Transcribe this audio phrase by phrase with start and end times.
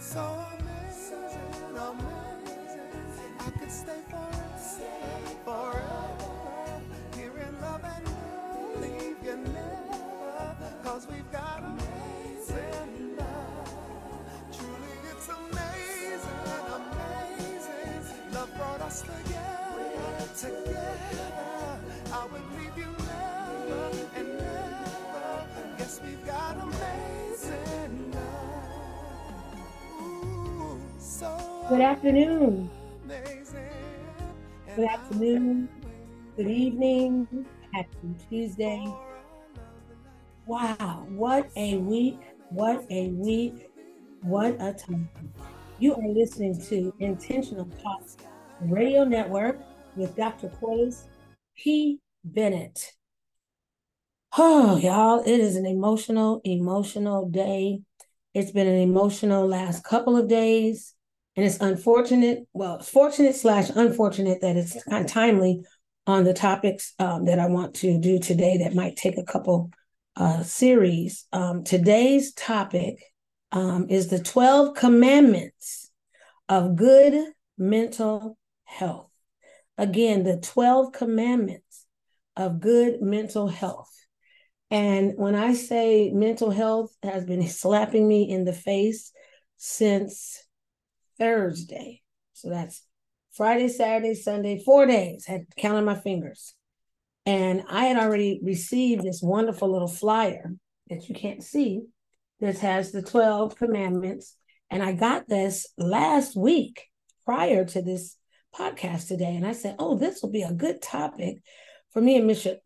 [0.00, 0.20] So
[0.58, 1.18] amazing,
[1.76, 3.32] amazing.
[3.38, 4.90] I could stay forever,
[5.44, 6.82] forever.
[7.14, 10.56] Here in love and leave you never.
[10.82, 14.14] Cause we've got amazing love.
[14.50, 16.48] Truly, it's amazing,
[16.80, 18.32] amazing.
[18.32, 21.78] Love brought us together, together.
[22.10, 23.29] I would leave you never
[31.20, 32.70] Good afternoon.
[34.74, 35.68] Good afternoon.
[36.34, 37.46] Good evening.
[37.74, 38.82] Happy Tuesday.
[40.46, 42.18] Wow, what a week.
[42.48, 43.70] What a week.
[44.22, 45.10] What a time.
[45.78, 48.16] You are listening to Intentional Talks
[48.62, 49.60] Radio Network
[49.96, 50.48] with Dr.
[50.48, 51.06] Corliss
[51.54, 52.00] P.
[52.24, 52.92] Bennett.
[54.38, 57.82] Oh, y'all, it is an emotional, emotional day.
[58.32, 60.94] It's been an emotional last couple of days.
[61.40, 64.76] And it's unfortunate, well, it's fortunate slash unfortunate that it's
[65.10, 65.62] timely
[66.06, 69.70] on the topics um, that I want to do today that might take a couple
[70.16, 71.24] uh, series.
[71.32, 73.02] Um, today's topic
[73.52, 75.90] um, is the 12 commandments
[76.50, 79.10] of good mental health.
[79.78, 81.86] Again, the 12 commandments
[82.36, 83.88] of good mental health.
[84.70, 89.10] And when I say mental health has been slapping me in the face
[89.56, 90.44] since
[91.20, 92.02] Thursday.
[92.32, 92.82] So that's
[93.32, 96.54] Friday, Saturday, Sunday, four days, had counted my fingers.
[97.26, 100.52] And I had already received this wonderful little flyer
[100.88, 101.82] that you can't see
[102.40, 104.34] that has the 12 commandments.
[104.70, 106.88] And I got this last week
[107.24, 108.16] prior to this
[108.58, 109.36] podcast today.
[109.36, 111.36] And I said, oh, this will be a good topic
[111.92, 112.56] for me and Michelle,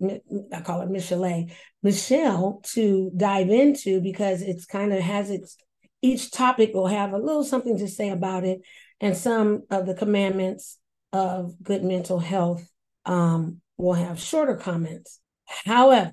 [0.53, 1.47] I call it Michelle,
[1.83, 5.57] Michelle to dive into because it's kind of has its
[6.05, 8.61] each topic will have a little something to say about it,
[9.01, 10.79] and some of the commandments
[11.15, 12.69] of good mental health
[13.07, 15.20] um, will have shorter comments.
[15.47, 16.13] However,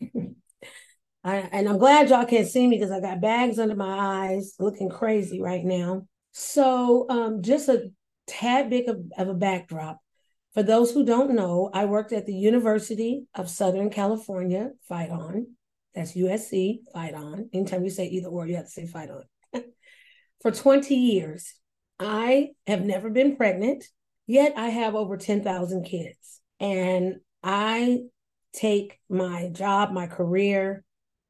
[1.24, 4.56] I, and I'm glad y'all can't see me because I got bags under my eyes,
[4.58, 6.06] looking crazy right now.
[6.32, 7.90] So, um, just a
[8.26, 10.00] tad bit of, of a backdrop.
[10.52, 15.46] For those who don't know, I worked at the University of Southern California, fight on.
[15.94, 17.50] That's USC, fight on.
[17.52, 19.24] Anytime you say either or, you have to say fight on.
[20.42, 21.54] For 20 years,
[21.98, 23.84] I have never been pregnant,
[24.26, 26.40] yet I have over 10,000 kids.
[26.58, 28.00] And I
[28.52, 30.84] take my job, my career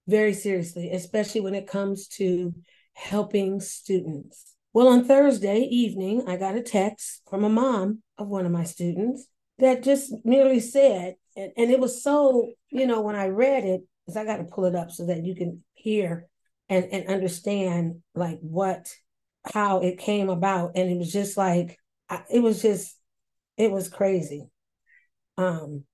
[0.07, 2.55] very seriously, especially when it comes to
[2.95, 4.55] helping students.
[4.73, 8.65] Well, on Thursday evening, I got a text from a mom of one of my
[8.65, 9.27] students
[9.59, 13.83] that just merely said, and, and it was so, you know, when I read it,
[14.07, 16.27] because I got to pull it up so that you can hear
[16.69, 18.93] and, and understand like what,
[19.53, 20.73] how it came about.
[20.77, 21.79] And it was just like,
[22.09, 22.97] I, it was just,
[23.57, 24.49] it was crazy.
[25.37, 25.85] Um,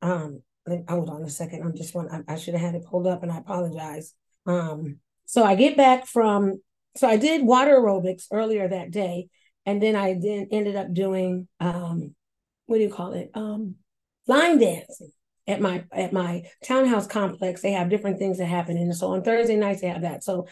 [0.00, 0.42] um,
[0.88, 1.62] hold on a second.
[1.62, 4.14] I'm just one, I, I should have had it pulled up and I apologize.
[4.46, 6.60] Um, so I get back from
[6.96, 9.28] so I did water aerobics earlier that day,
[9.64, 12.14] and then I then ended up doing um,
[12.66, 13.30] what do you call it?
[13.34, 13.76] Um,
[14.26, 15.12] line dancing
[15.46, 17.62] at my at my townhouse complex.
[17.62, 20.24] They have different things that happen, and so on Thursday nights they have that.
[20.24, 20.46] So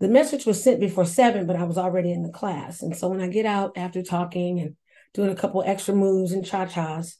[0.00, 3.08] the message was sent before seven, but I was already in the class, and so
[3.08, 4.76] when I get out after talking and
[5.12, 7.16] doing a couple extra moves and cha chas,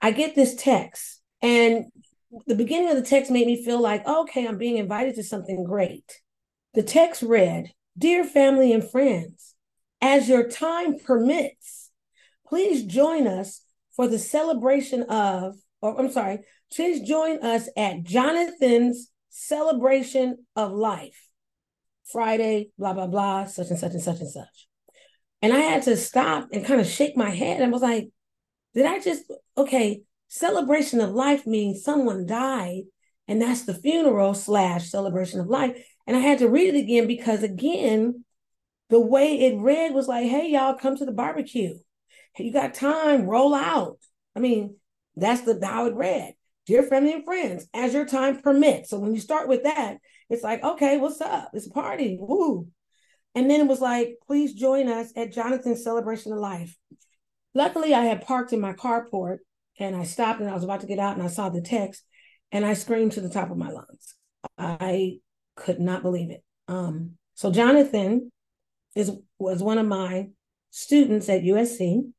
[0.00, 1.86] I get this text, and
[2.46, 5.64] the beginning of the text made me feel like, okay, I'm being invited to something
[5.64, 6.20] great.
[6.74, 9.54] The text read, Dear family and friends,
[10.00, 11.90] as your time permits,
[12.46, 13.62] please join us
[13.94, 15.54] for the celebration of,
[15.84, 16.38] or I'm sorry,
[16.74, 21.28] please join us at Jonathan's celebration of life.
[22.10, 24.66] Friday, blah, blah, blah, such and such and such and such.
[25.42, 28.08] And I had to stop and kind of shake my head and was like,
[28.74, 32.84] did I just, okay, celebration of life means someone died
[33.28, 35.76] and that's the funeral slash celebration of life.
[36.06, 38.24] And I had to read it again because, again,
[38.88, 41.74] the way it read was like, hey, y'all, come to the barbecue.
[42.34, 43.98] Hey, you got time, roll out.
[44.34, 44.76] I mean,
[45.16, 46.34] that's the how it read.
[46.66, 48.90] Dear family and friends, as your time permits.
[48.90, 49.98] So when you start with that,
[50.30, 51.50] it's like, okay, what's up?
[51.52, 52.16] It's a party.
[52.18, 52.68] Woo.
[53.34, 56.76] And then it was like, please join us at Jonathan's celebration of life.
[57.54, 59.38] Luckily, I had parked in my carport
[59.78, 62.04] and I stopped and I was about to get out and I saw the text
[62.50, 64.14] and I screamed to the top of my lungs.
[64.56, 65.18] I
[65.56, 66.42] could not believe it.
[66.68, 68.30] Um, so Jonathan
[68.94, 70.28] is was one of my
[70.70, 72.10] students at USC.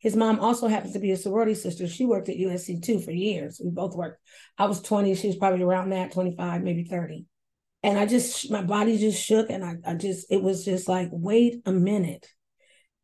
[0.00, 1.86] His mom also happens to be a sorority sister.
[1.86, 3.60] She worked at USC too for years.
[3.62, 4.20] We both worked.
[4.58, 7.26] I was 20, she was probably around that, 25, maybe 30.
[7.82, 9.50] And I just, my body just shook.
[9.50, 12.26] And I, I just, it was just like, wait a minute.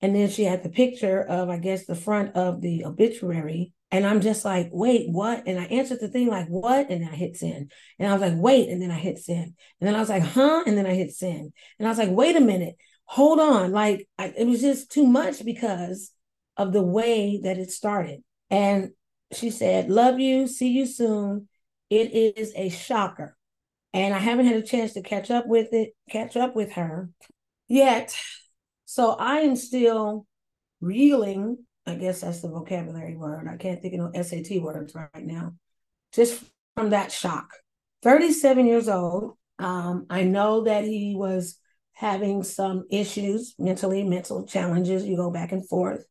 [0.01, 3.73] And then she had the picture of, I guess, the front of the obituary.
[3.91, 5.47] And I'm just like, wait, what?
[5.47, 6.91] And I answered the thing like, what?
[6.91, 7.73] And I hit send.
[7.99, 8.69] And I was like, wait.
[8.69, 9.55] And then I hit send.
[9.81, 10.65] And then I was like, huh?
[10.67, 11.53] And then I hit send.
[11.79, 13.73] And I was like, wait a minute, hold on.
[13.73, 16.11] Like, I, it was just too much because
[16.57, 18.23] of the way that it started.
[18.51, 18.91] And
[19.33, 20.47] she said, love you.
[20.47, 21.49] See you soon.
[21.91, 23.37] It is a shocker.
[23.93, 27.11] And I haven't had a chance to catch up with it, catch up with her
[27.69, 28.17] yet.
[28.85, 30.27] So I am still
[30.81, 31.59] reeling.
[31.87, 33.49] I guess that's the vocabulary word.
[33.49, 35.55] I can't think of no SAT words right now.
[36.13, 36.45] Just
[36.77, 37.51] from that shock.
[38.03, 39.37] 37 years old.
[39.59, 41.59] Um, I know that he was
[41.93, 45.07] having some issues mentally, mental challenges.
[45.07, 46.05] You go back and forth.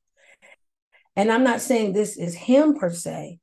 [1.15, 3.39] And I'm not saying this is him per se,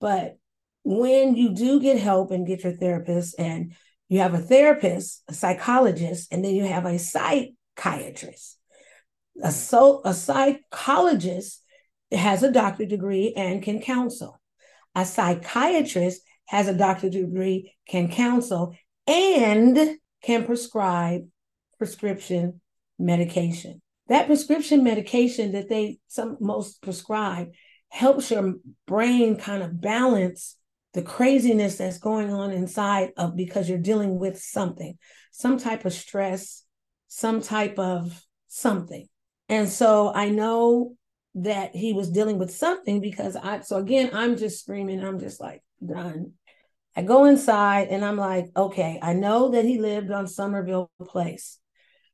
[0.00, 0.38] but
[0.84, 3.74] when you do get help and get your therapist, and
[4.08, 8.58] you have a therapist, a psychologist, and then you have a psychiatrist.
[9.42, 11.62] A, so, a psychologist
[12.12, 14.40] has a doctorate degree and can counsel.
[14.94, 18.76] A psychiatrist has a doctorate degree, can counsel,
[19.06, 21.26] and can prescribe
[21.78, 22.60] prescription
[22.98, 23.82] medication.
[24.08, 27.48] That prescription medication that they some most prescribe
[27.88, 28.54] helps your
[28.86, 30.56] brain kind of balance
[30.94, 34.96] the craziness that's going on inside of because you're dealing with something,
[35.30, 36.64] some type of stress,
[37.08, 39.06] some type of something.
[39.48, 40.96] And so I know
[41.34, 45.04] that he was dealing with something because I, so again, I'm just screaming.
[45.04, 46.32] I'm just like, done.
[46.96, 51.58] I go inside and I'm like, okay, I know that he lived on Somerville Place.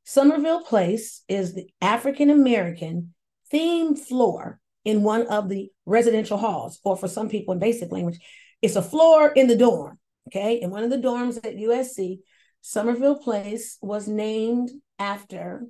[0.03, 3.13] Somerville Place is the African American
[3.49, 8.19] theme floor in one of the residential halls, or for some people in basic language,
[8.61, 9.99] it's a floor in the dorm.
[10.27, 10.61] Okay.
[10.61, 12.19] In one of the dorms at USC,
[12.61, 15.67] Somerville Place was named after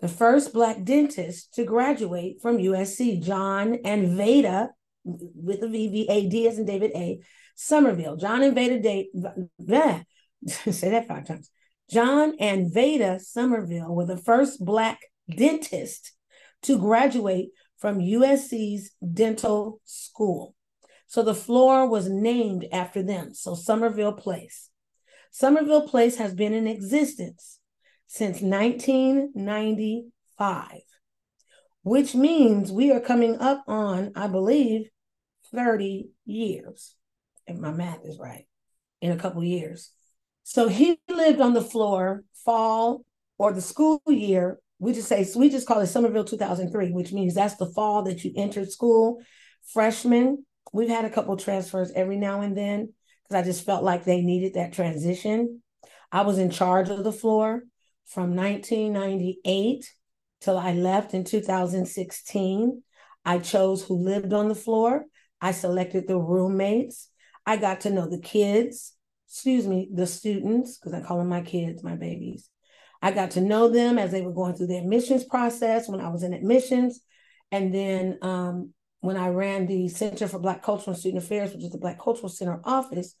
[0.00, 4.70] the first Black dentist to graduate from USC, John and Vada,
[5.04, 7.20] with the V V A D as in David A.
[7.56, 8.16] Somerville.
[8.16, 9.08] John and Vada date
[10.46, 11.50] say that five times.
[11.90, 15.00] John and Vada Somerville were the first Black
[15.34, 16.12] dentist
[16.62, 17.48] to graduate
[17.78, 20.54] from USC's dental school.
[21.06, 23.32] So the floor was named after them.
[23.32, 24.68] So Somerville Place.
[25.30, 27.58] Somerville Place has been in existence
[28.06, 30.80] since 1995,
[31.82, 34.90] which means we are coming up on, I believe,
[35.54, 36.94] 30 years,
[37.46, 38.46] if my math is right,
[39.00, 39.90] in a couple years.
[40.48, 43.04] So he lived on the floor fall
[43.36, 44.58] or the school year.
[44.78, 48.24] We just say, we just call it Somerville 2003, which means that's the fall that
[48.24, 49.20] you entered school,
[49.72, 52.92] freshman we've had a couple transfers every now and then
[53.22, 55.62] because I just felt like they needed that transition.
[56.10, 57.64] I was in charge of the floor
[58.06, 59.84] from 1998
[60.40, 62.82] till I left in 2016.
[63.24, 65.04] I chose who lived on the floor.
[65.40, 67.10] I selected the roommates.
[67.44, 68.94] I got to know the kids,
[69.28, 72.48] excuse me, the students, because I call them my kids, my babies.
[73.02, 76.08] I got to know them as they were going through the admissions process when I
[76.08, 77.00] was in admissions.
[77.52, 81.62] And then um, when I ran the Center for Black Cultural and Student Affairs, which
[81.62, 83.14] is the Black Cultural Center office,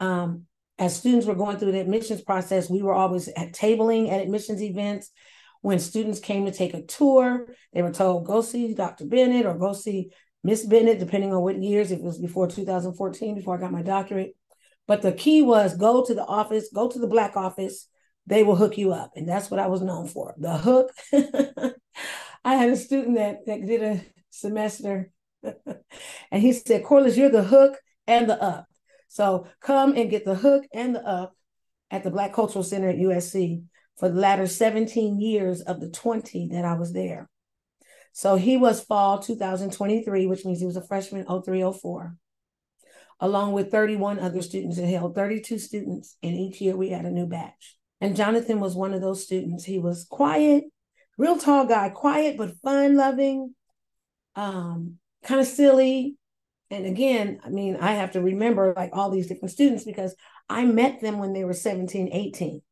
[0.00, 0.46] um,
[0.78, 4.62] as students were going through the admissions process, we were always at tabling at admissions
[4.62, 5.10] events.
[5.60, 9.04] When students came to take a tour, they were told, go see Dr.
[9.04, 10.10] Bennett or go see
[10.42, 14.34] Miss Bennett, depending on what years, it was before 2014, before I got my doctorate.
[14.90, 17.86] But the key was go to the office, go to the Black office,
[18.26, 19.12] they will hook you up.
[19.14, 20.34] And that's what I was known for.
[20.36, 20.90] The hook.
[22.44, 25.12] I had a student that, that did a semester
[25.44, 27.78] and he said, Corliss, you're the hook
[28.08, 28.66] and the up.
[29.06, 31.36] So come and get the hook and the up
[31.92, 33.62] at the Black Cultural Center at USC
[33.96, 37.30] for the latter 17 years of the 20 that I was there.
[38.12, 42.16] So he was fall 2023, which means he was a freshman 0304,
[43.20, 44.78] along with 31 other students.
[44.78, 47.76] It held 32 students, and each year we had a new batch.
[48.00, 49.64] And Jonathan was one of those students.
[49.64, 50.64] He was quiet,
[51.18, 53.54] real tall guy, quiet but fun loving,
[54.36, 56.16] um, kind of silly.
[56.70, 60.14] And again, I mean, I have to remember like all these different students because
[60.48, 62.62] I met them when they were 17, 18.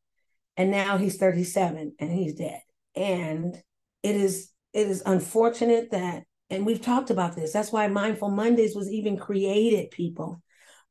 [0.57, 2.61] And now he's 37 and he's dead.
[2.95, 3.55] And
[4.03, 7.53] it is it is unfortunate that and we've talked about this.
[7.53, 10.41] That's why Mindful Mondays was even created, people.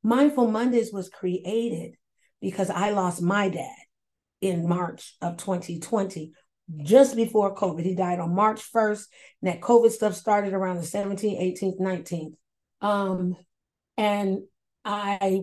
[0.02, 1.96] Mindful Mondays was created
[2.40, 3.74] because I lost my dad
[4.40, 6.32] in March of 2020
[6.82, 7.82] just before COVID.
[7.82, 9.06] He died on March 1st,
[9.42, 12.34] and that COVID stuff started around the 17th, 18th, 19th.
[12.80, 13.36] Um,
[13.96, 14.40] and
[14.84, 15.40] I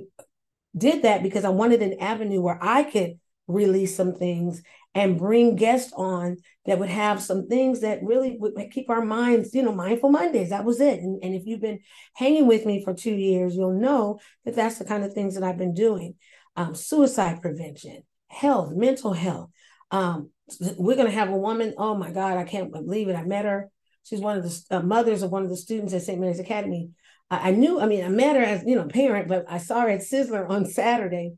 [0.77, 4.62] did that because I wanted an avenue where I could release some things
[4.95, 9.53] and bring guests on that would have some things that really would keep our minds,
[9.53, 10.49] you know, mindful Mondays.
[10.49, 11.01] That was it.
[11.01, 11.79] And, and if you've been
[12.15, 15.43] hanging with me for two years, you'll know that that's the kind of things that
[15.43, 16.15] I've been doing.
[16.55, 19.49] Um, suicide prevention, health, mental health.
[19.91, 20.31] Um,
[20.77, 21.73] we're going to have a woman.
[21.77, 23.15] Oh my God, I can't believe it.
[23.15, 23.69] I met her.
[24.03, 26.19] She's one of the uh, mothers of one of the students at St.
[26.19, 26.91] Mary's Academy.
[27.29, 29.81] I, I knew, I mean, I met her as, you know, parent, but I saw
[29.81, 31.33] her at Sizzler on Saturday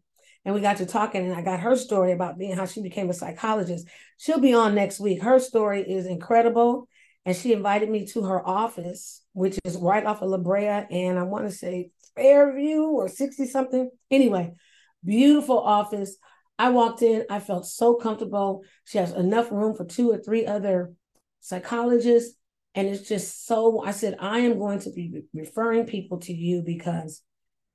[0.48, 3.10] and we got to talking and I got her story about being how she became
[3.10, 3.86] a psychologist.
[4.18, 5.22] She'll be on next week.
[5.22, 6.88] Her story is incredible.
[7.26, 11.20] And she invited me to her office, which is right off of La Brea, and
[11.20, 13.90] I want to say Fairview or 60 something.
[14.10, 14.54] Anyway,
[15.04, 16.16] beautiful office.
[16.58, 18.64] I walked in, I felt so comfortable.
[18.86, 20.94] She has enough room for two or three other
[21.42, 22.38] psychologists.
[22.74, 26.64] And it's just so, I said, I am going to be referring people to you
[26.66, 27.22] because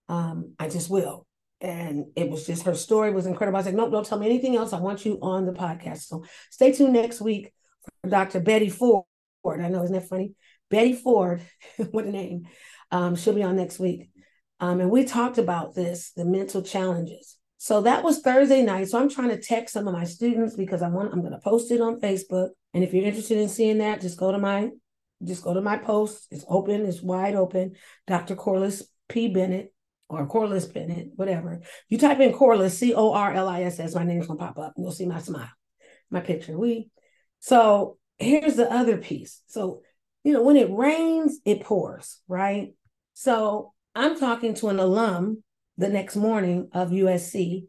[0.08, 1.26] um, I just will
[1.62, 3.56] and it was just her story was incredible.
[3.56, 4.72] I was like, nope, don't tell me anything else.
[4.72, 6.02] I want you on the podcast.
[6.02, 7.52] So stay tuned next week
[8.02, 8.40] for Dr.
[8.40, 9.04] Betty Ford.
[9.46, 10.34] I know, isn't that funny?
[10.70, 11.40] Betty Ford,
[11.92, 12.48] what a name.
[12.90, 14.10] Um, she'll be on next week.
[14.58, 17.38] Um, and we talked about this, the mental challenges.
[17.58, 18.88] So that was Thursday night.
[18.88, 21.38] So I'm trying to text some of my students because I want I'm going to
[21.38, 22.50] post it on Facebook.
[22.74, 24.70] And if you're interested in seeing that, just go to my
[25.22, 26.26] just go to my post.
[26.32, 27.76] It's open, it's wide open.
[28.08, 28.34] Dr.
[28.34, 29.28] Corliss P.
[29.28, 29.72] Bennett
[30.12, 31.60] or Corliss Bennett, whatever.
[31.88, 34.58] You type in Corliss, C O R L I S S, my name's gonna pop
[34.58, 34.74] up.
[34.76, 35.50] You'll see my smile,
[36.10, 36.58] my picture.
[36.58, 36.90] We
[37.40, 39.42] so here's the other piece.
[39.48, 39.82] So,
[40.24, 42.74] you know, when it rains, it pours, right?
[43.14, 45.42] So I'm talking to an alum
[45.76, 47.66] the next morning of USC,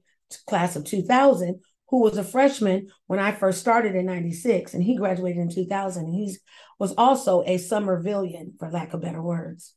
[0.48, 1.60] class of 2000,
[1.90, 6.06] who was a freshman when I first started in 96, and he graduated in 2000.
[6.06, 6.36] And he
[6.80, 9.76] was also a Somervillian, for lack of better words.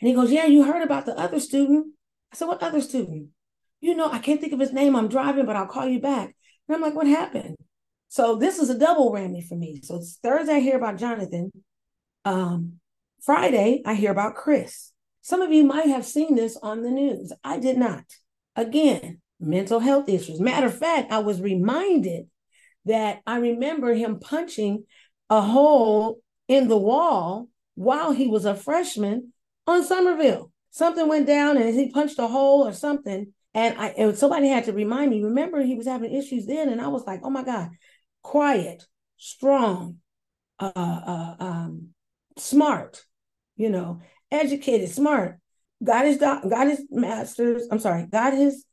[0.00, 1.94] And he goes, Yeah, you heard about the other student?
[2.32, 3.28] I said, What other student?
[3.80, 4.96] You know, I can't think of his name.
[4.96, 6.34] I'm driving, but I'll call you back.
[6.68, 7.56] And I'm like, What happened?
[8.08, 9.80] So this is a double whammy for me.
[9.82, 11.50] So Thursday, I hear about Jonathan.
[12.24, 12.80] Um,
[13.22, 14.92] Friday, I hear about Chris.
[15.22, 17.32] Some of you might have seen this on the news.
[17.42, 18.04] I did not.
[18.54, 20.40] Again, mental health issues.
[20.40, 22.26] Matter of fact, I was reminded
[22.84, 24.84] that I remember him punching
[25.28, 29.32] a hole in the wall while he was a freshman
[29.66, 30.50] on Somerville.
[30.70, 33.32] Something went down and he punched a hole or something.
[33.54, 36.68] And I and somebody had to remind me, remember he was having issues then.
[36.68, 37.70] And I was like, oh my God,
[38.22, 39.96] quiet, strong,
[40.60, 41.88] uh, uh, um,
[42.36, 43.02] smart,
[43.56, 45.38] you know, educated, smart.
[45.82, 47.66] Got his doc, got his master's.
[47.70, 48.64] I'm sorry, got his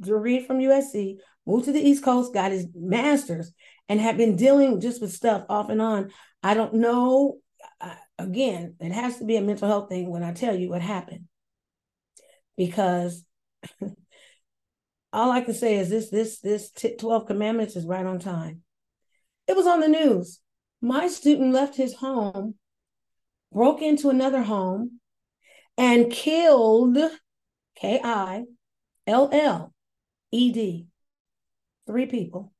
[0.00, 3.52] degree from USC, moved to the East Coast, got his master's,
[3.88, 6.10] and have been dealing just with stuff off and on.
[6.42, 7.38] I don't know
[8.18, 11.26] again, it has to be a mental health thing when I tell you what happened.
[12.56, 13.24] Because
[15.12, 18.62] all I can say is this this this 12 commandments is right on time.
[19.46, 20.40] It was on the news.
[20.80, 22.54] My student left his home,
[23.52, 25.00] broke into another home,
[25.76, 26.98] and killed
[27.76, 28.44] K I
[29.06, 29.72] L L
[30.32, 30.86] E D
[31.86, 32.52] three people,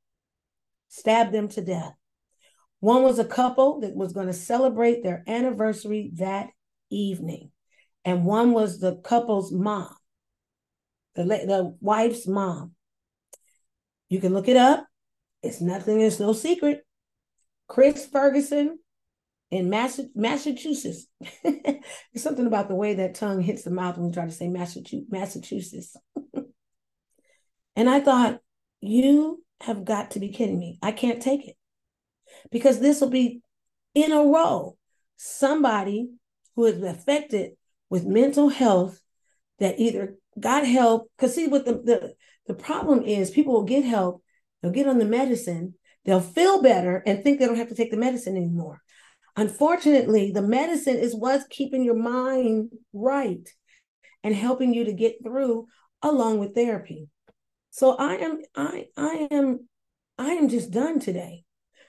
[0.88, 1.95] stabbed them to death.
[2.80, 6.49] One was a couple that was going to celebrate their anniversary that
[6.90, 7.50] evening,
[8.04, 9.95] and one was the couple's mom,
[11.14, 12.73] the, the wife's mom.
[14.09, 14.87] You can look it up.
[15.42, 16.83] It's nothing, it's no secret.
[17.68, 18.78] Chris Ferguson
[19.50, 21.06] in Massachusetts.
[21.42, 21.83] There's
[22.16, 25.97] something about the way that tongue hits the mouth when you try to say Massachusetts.
[27.76, 28.40] and I thought,
[28.80, 30.78] you have got to be kidding me.
[30.83, 31.56] I can't take it
[32.50, 33.40] because this will be
[33.94, 34.76] in a row.
[35.16, 36.10] Somebody
[36.54, 37.52] who is affected
[37.88, 39.00] with mental health
[39.58, 42.14] that either got help because see what the, the
[42.46, 44.22] the problem is people will get help
[44.60, 45.74] they'll get on the medicine
[46.04, 48.82] they'll feel better and think they don't have to take the medicine anymore.
[49.36, 53.48] Unfortunately the medicine is what's keeping your mind right
[54.22, 55.66] and helping you to get through
[56.02, 57.08] along with therapy.
[57.70, 59.68] So i am i i am
[60.18, 61.45] i am just done today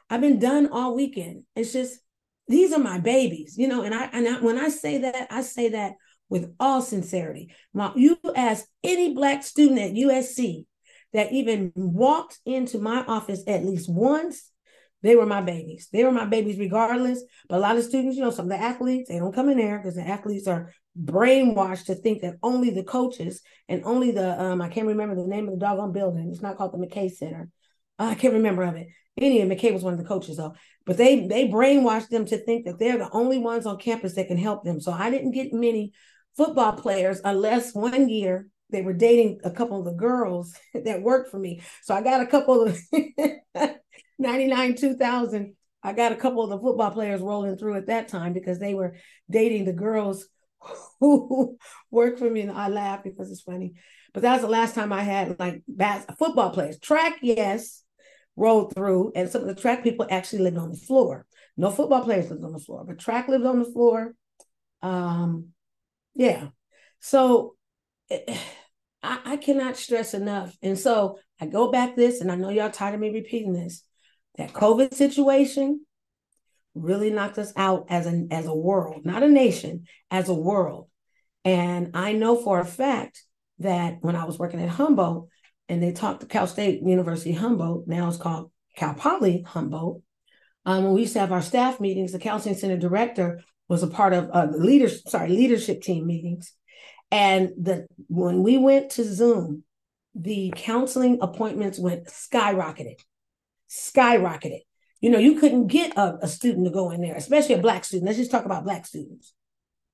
[0.09, 1.43] I've been done all weekend.
[1.55, 1.99] It's just
[2.47, 3.83] these are my babies, you know.
[3.83, 5.93] And I and I, when I say that, I say that
[6.29, 7.53] with all sincerity.
[7.73, 10.65] Now, you ask any black student at USC
[11.13, 14.51] that even walked into my office at least once,
[15.03, 15.87] they were my babies.
[15.91, 17.23] They were my babies regardless.
[17.47, 19.57] But a lot of students, you know, some of the athletes, they don't come in
[19.57, 24.41] there because the athletes are brainwashed to think that only the coaches and only the
[24.41, 26.29] um, I can't remember the name of the doggone building.
[26.31, 27.49] It's not called the McKay Center.
[27.99, 28.87] I can't remember of it.
[29.17, 30.53] Any of McKay was one of the coaches though,
[30.86, 34.27] but they they brainwashed them to think that they're the only ones on campus that
[34.27, 34.79] can help them.
[34.79, 35.93] So I didn't get many
[36.36, 41.31] football players unless one year they were dating a couple of the girls that worked
[41.31, 41.62] for me.
[41.83, 42.79] So I got a couple of
[44.19, 45.55] 99, 2000.
[45.83, 48.74] I got a couple of the football players rolling through at that time because they
[48.74, 48.95] were
[49.29, 50.27] dating the girls
[51.00, 51.57] who
[51.91, 52.41] worked for me.
[52.41, 53.74] And I laugh because it's funny.
[54.13, 56.79] But that was the last time I had like bas- football players.
[56.79, 57.83] Track, yes,
[58.38, 59.12] rolled through.
[59.15, 61.25] And some of the track people actually lived on the floor.
[61.58, 64.13] No football players lived on the floor, but track lived on the floor.
[64.82, 65.50] Um,
[66.15, 66.50] yeah.
[67.01, 67.56] So
[68.10, 68.39] I,
[69.03, 70.56] I cannot stress enough.
[70.62, 73.84] And so I go back this, and I know y'all tired of me repeating this.
[74.38, 75.86] That COVID situation
[76.75, 80.89] really knocked us out as an as a world, not a nation, as a world.
[81.44, 83.24] And I know for a fact
[83.60, 85.29] that when I was working at Humboldt,
[85.69, 90.01] and they talked to Cal State University Humboldt, now it's called Cal Poly Humboldt.
[90.65, 93.88] Um, when we used to have our staff meetings, the counseling center director was a
[93.88, 96.53] part of uh, the leaders, sorry, leadership team meetings.
[97.12, 99.63] And the when we went to Zoom,
[100.13, 103.00] the counseling appointments went skyrocketed,
[103.69, 104.62] skyrocketed.
[105.00, 107.86] You know, you couldn't get a, a student to go in there, especially a black
[107.86, 108.07] student.
[108.07, 109.33] Let's just talk about black students.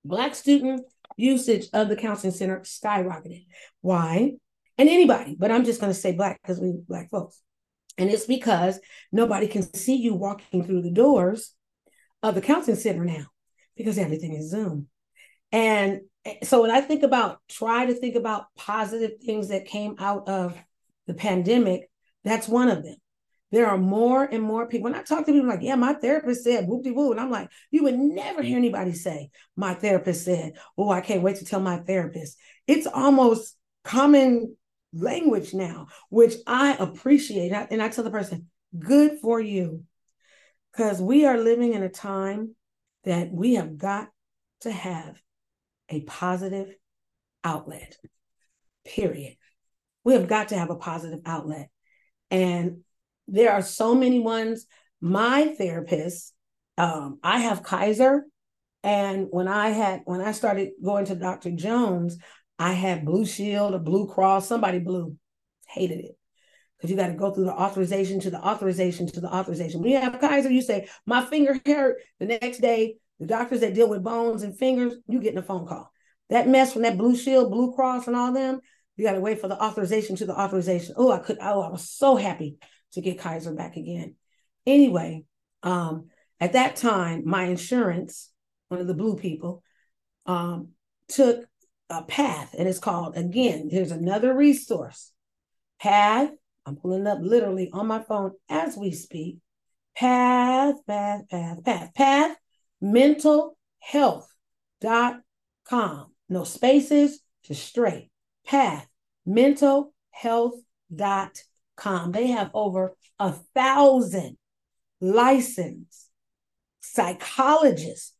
[0.05, 0.81] Black student
[1.17, 3.45] usage of the counseling center skyrocketed.
[3.81, 4.31] Why?
[4.77, 7.39] And anybody, but I'm just going to say black because we black folks.
[7.97, 8.79] And it's because
[9.11, 11.53] nobody can see you walking through the doors
[12.23, 13.25] of the counseling center now
[13.75, 14.87] because everything is Zoom.
[15.51, 19.95] And eh, so when I think about, try to think about positive things that came
[19.99, 20.57] out of
[21.05, 21.89] the pandemic,
[22.23, 22.95] that's one of them.
[23.51, 24.85] There are more and more people.
[24.85, 27.11] When I talk to people, like, yeah, my therapist said whoop de woo.
[27.11, 31.21] And I'm like, you would never hear anybody say, my therapist said, oh, I can't
[31.21, 32.35] wait to tell my therapist.
[32.65, 34.57] It's almost common
[34.93, 37.51] language now, which I appreciate.
[37.51, 38.47] And I tell the person,
[38.77, 39.83] good for you.
[40.71, 42.55] Because we are living in a time
[43.03, 44.09] that we have got
[44.61, 45.21] to have
[45.89, 46.73] a positive
[47.43, 47.97] outlet,
[48.85, 49.35] period.
[50.03, 51.69] We have got to have a positive outlet.
[52.31, 52.81] And
[53.27, 54.65] there are so many ones.
[54.99, 56.33] My therapist,
[56.77, 58.25] um, I have Kaiser.
[58.83, 61.51] And when I had when I started going to Dr.
[61.51, 62.17] Jones,
[62.59, 65.17] I had Blue Shield or Blue Cross, somebody blue.
[65.67, 66.17] Hated it.
[66.77, 69.81] Because you got to go through the authorization to the authorization to the authorization.
[69.81, 72.01] When you have Kaiser, you say, My finger hurt.
[72.19, 75.65] The next day, the doctors that deal with bones and fingers, you getting a phone
[75.65, 75.91] call.
[76.29, 78.59] That mess from that Blue Shield, Blue Cross, and all them,
[78.95, 80.95] you got to wait for the authorization to the authorization.
[80.97, 82.57] Oh, I could, oh, I was so happy
[82.93, 84.15] to get Kaiser back again.
[84.65, 85.25] Anyway,
[85.63, 86.07] um,
[86.39, 88.29] at that time, my insurance,
[88.67, 89.63] one of the blue people,
[90.25, 90.69] um,
[91.07, 91.45] took
[91.89, 93.69] a path, and it's called again.
[93.71, 95.11] Here's another resource.
[95.79, 96.31] Path.
[96.65, 99.39] I'm pulling up literally on my phone as we speak.
[99.97, 102.37] Path, path, path, path, path.
[102.79, 104.33] Mental health
[104.79, 105.19] dot
[105.65, 106.13] com.
[106.29, 108.09] No spaces, just straight.
[108.45, 108.87] Path.
[109.25, 110.53] Mental health
[110.93, 111.43] dot
[111.75, 112.13] com.
[112.13, 114.37] They have over a thousand
[115.01, 116.09] licensed
[116.79, 118.13] psychologists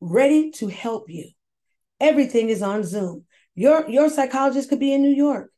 [0.00, 1.30] ready to help you.
[2.00, 3.24] Everything is on Zoom.
[3.54, 5.50] Your, your psychologist could be in New York.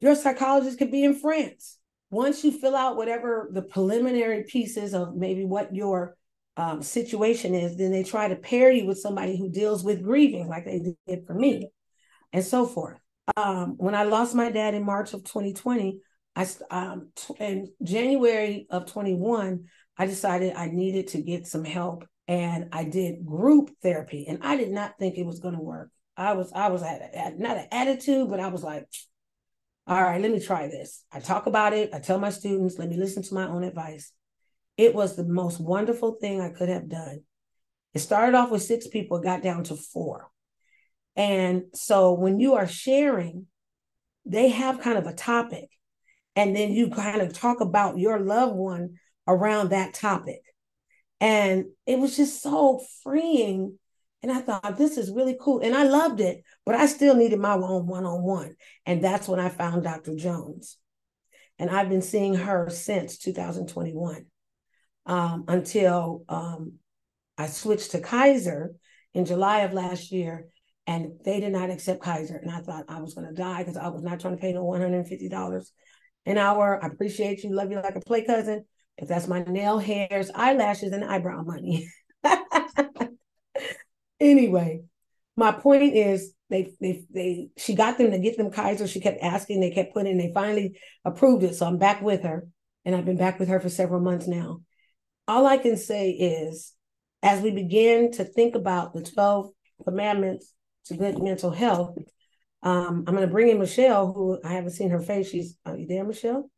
[0.00, 1.78] Your psychologist could be in France.
[2.10, 6.16] Once you fill out whatever the preliminary pieces of maybe what your
[6.56, 10.48] um, situation is, then they try to pair you with somebody who deals with grieving,
[10.48, 11.68] like they did for me,
[12.32, 12.98] and so forth.
[13.36, 16.00] Um, when I lost my dad in March of 2020,
[16.34, 17.08] I um,
[17.38, 19.64] in January of 21,
[19.96, 24.56] I decided I needed to get some help and I did group therapy and I
[24.56, 25.90] did not think it was going to work.
[26.16, 28.86] I was I was at, at not an attitude, but I was like,
[29.86, 31.02] all right, let me try this.
[31.10, 31.90] I talk about it.
[31.94, 34.12] I tell my students, let me listen to my own advice.
[34.76, 37.22] It was the most wonderful thing I could have done.
[37.94, 40.28] It started off with six people, got down to four.
[41.16, 43.46] And so when you are sharing,
[44.26, 45.70] they have kind of a topic
[46.36, 50.42] and then you kind of talk about your loved one around that topic.
[51.20, 53.78] And it was just so freeing.
[54.22, 55.60] And I thought, this is really cool.
[55.60, 58.54] And I loved it, but I still needed my own one on one.
[58.86, 60.14] And that's when I found Dr.
[60.16, 60.76] Jones.
[61.58, 64.26] And I've been seeing her since 2021
[65.06, 66.74] um, until um,
[67.36, 68.74] I switched to Kaiser
[69.14, 70.48] in July of last year.
[70.86, 72.36] And they did not accept Kaiser.
[72.36, 74.52] And I thought I was going to die because I was not trying to pay
[74.52, 75.70] no $150
[76.26, 76.82] an hour.
[76.82, 78.64] I appreciate you, love you like a play cousin.
[78.98, 81.88] If that's my nail hairs, eyelashes, and eyebrow money.
[84.20, 84.82] anyway,
[85.36, 88.88] my point is they they they she got them to get them Kaiser.
[88.88, 91.54] She kept asking, they kept putting, they finally approved it.
[91.54, 92.46] So I'm back with her.
[92.84, 94.62] And I've been back with her for several months now.
[95.26, 96.74] All I can say is
[97.22, 99.50] as we begin to think about the 12
[99.84, 100.54] commandments
[100.86, 101.96] to good mental health,
[102.62, 105.30] Um, I'm going to bring in Michele, who I haven't seen her face.
[105.30, 106.50] She's, are you there, Michele?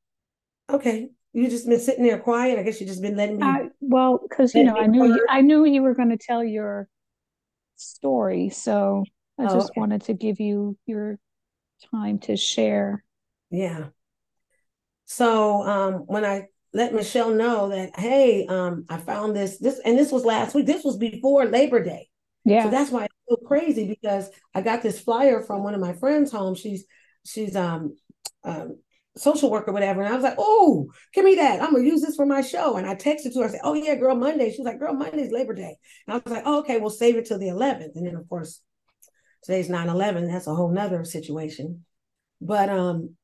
[0.69, 1.11] Okay.
[1.33, 2.59] You just been sitting there quiet.
[2.59, 3.45] I guess you just been letting me.
[3.45, 6.43] I, well, because you know, I knew you, I knew you were going to tell
[6.43, 6.89] your
[7.77, 9.05] story, so
[9.39, 9.81] I Oh, just okay.
[9.81, 11.19] wanted to give you your
[11.91, 13.05] time to share.
[13.51, 13.87] Yeah.
[15.07, 19.99] So um, when I let Michele know that, hey, um, I found this, this, and
[19.99, 20.67] this was last week.
[20.67, 22.09] This was before Labor Day.
[22.45, 22.71] So Yeah.
[22.71, 26.33] that's why it's so crazy because I got this flyer from one of my friends'
[26.33, 26.55] home.
[26.55, 26.85] She's
[27.25, 27.97] she's um
[28.45, 28.79] um
[29.21, 30.01] social worker, whatever.
[30.01, 31.63] And I was like, oh, give me that.
[31.63, 32.77] I'm gonna use this for my show.
[32.77, 34.51] And I texted to her, I said, Oh yeah, girl, Monday.
[34.51, 35.77] She was like, Girl, Monday's Labor Day.
[36.07, 37.97] And I was like, oh, okay, we'll save it till the 11th.
[37.97, 38.61] And then of course,
[39.45, 40.31] today's 9-11.
[40.31, 41.85] That's a whole nother situation.
[42.41, 43.17] But um,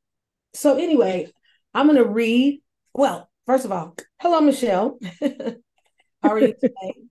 [0.55, 1.33] so anyway,
[1.75, 2.61] I'm gonna read.
[2.95, 4.99] Well, first of all, hello, Michele.
[5.21, 6.95] How are you today?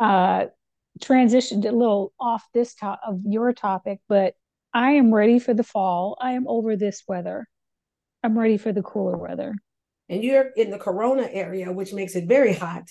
[0.00, 0.46] Uh,
[1.00, 4.34] transitioned a little off this top of your topic, but
[4.72, 6.16] I am ready for the fall.
[6.20, 7.48] I am over this weather.
[8.22, 9.54] I'm ready for the cooler weather.
[10.08, 12.84] And you're in the Corona area, which makes it very hot.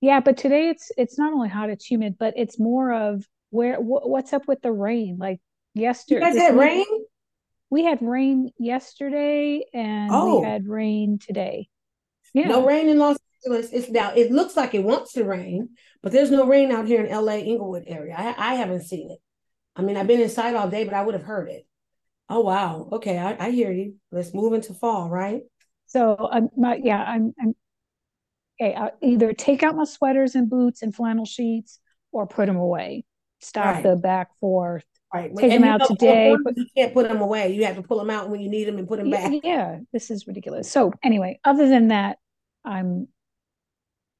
[0.00, 3.76] Yeah, but today it's it's not only hot, it's humid, but it's more of where
[3.76, 5.16] wh- what's up with the rain?
[5.18, 5.40] Like
[5.74, 6.84] You yesterday, guys had rain?
[7.70, 11.68] we had rain yesterday and we Oh, had rain today.
[12.34, 13.70] no rain in Los Angeles.
[13.72, 15.70] It's now, it looks like it wants to rain,
[16.02, 18.14] but there's no rain out here in LA, Inglewood area.
[18.16, 19.18] I, I haven't seen it.
[19.76, 21.66] I mean, I've been inside all day, but I would have heard it.
[22.32, 22.88] Oh, wow.
[22.92, 23.96] Okay, I, I hear you.
[24.10, 25.42] Let's move into fall, right?
[25.86, 27.54] So I'm my yeah, I'm I'm
[28.60, 28.74] okay.
[28.74, 31.78] I'll either take out my sweaters and boots and flannel sheets
[32.12, 33.04] or put them away.
[33.40, 34.84] Stop Right, the back forth.
[35.12, 35.30] right.
[35.36, 36.36] Take And them out today.
[36.44, 37.52] Put, you can't put them away.
[37.52, 39.32] You have to pull them out when you need them and put them yeah, back.
[39.42, 40.70] yeah, this is ridiculous.
[40.70, 42.18] So anyway, other than that,
[42.64, 43.08] I'm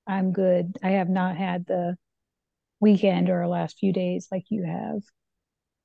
[0.06, 0.76] I'm good.
[0.82, 1.96] I have not had the
[2.80, 5.02] weekend or last few days like you have.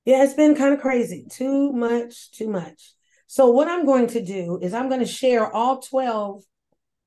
[0.07, 1.25] Yeah, it's been kind of crazy.
[1.29, 2.93] Too much, too much.
[3.27, 6.43] So, what I'm going to do is I'm going to share all 12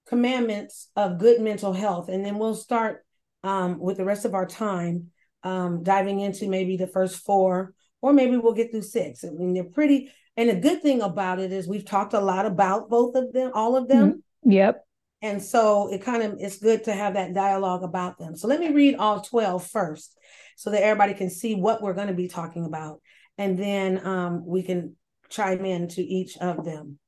[0.07, 3.03] commandments of good mental health, and then we'll start
[3.43, 5.13] um, with the rest of our time
[5.45, 9.25] um, diving into maybe the first four, or maybe we'll get through six.
[9.25, 10.13] I mean, they're pretty.
[10.37, 13.51] And the good thing about it is we've talked a lot about both of them,
[13.55, 14.13] all of them.
[14.13, 14.85] Mm, Yep.
[15.23, 18.37] And so it kind of it's good to have that dialogue about them.
[18.37, 20.19] So let me read all 12 first
[20.61, 23.01] so that everybody can see what we're going to be talking about.
[23.39, 24.95] And then um, we can
[25.31, 26.99] chime in to each of them.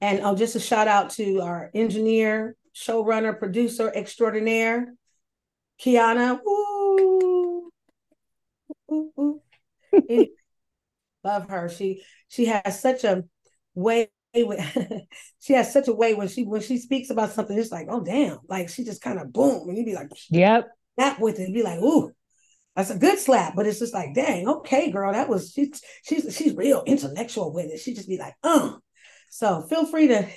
[0.00, 4.94] And oh, just a shout out to our engineer, showrunner, producer extraordinaire,
[5.80, 6.38] Kiana.
[6.44, 7.72] Woo,
[8.86, 9.42] woo, woo.
[10.08, 10.28] Anyway,
[11.24, 11.68] love her.
[11.68, 13.24] She she has such a
[13.74, 14.60] way with
[15.40, 18.04] she has such a way when she when she speaks about something, it's like, oh
[18.04, 20.68] damn, like she just kind of boom, and you'd be like, Yep.
[20.96, 22.12] snap with it, be like, ooh,
[22.76, 23.54] that's a good slap.
[23.54, 27.66] But it's just like, dang, okay, girl, that was she's she's she's real intellectual with
[27.66, 27.80] it.
[27.80, 28.76] She just be like, uh.
[29.30, 30.28] So feel free to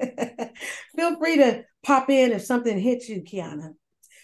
[0.96, 3.70] feel free to pop in if something hits you, Kiana.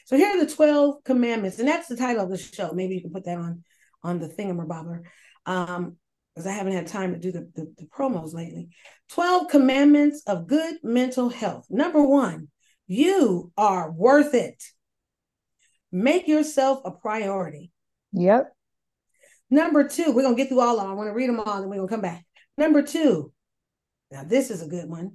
[0.04, 2.72] So here are the 12 commandments, and that's the title of the show.
[2.72, 3.64] Maybe you can put that on
[4.02, 5.02] on the thingamabobber.
[5.46, 5.96] Um,
[6.38, 8.68] because I haven't had time to do the, the, the promos lately.
[9.08, 11.66] 12 commandments of good mental health.
[11.68, 12.46] Number one,
[12.86, 14.62] you are worth it.
[15.90, 17.72] Make yourself a priority.
[18.12, 18.52] Yep.
[19.50, 20.90] Number two, we're gonna get through all of them.
[20.90, 22.24] I want to read them all, and we're gonna come back.
[22.56, 23.32] Number two,
[24.10, 25.12] now this is a good one.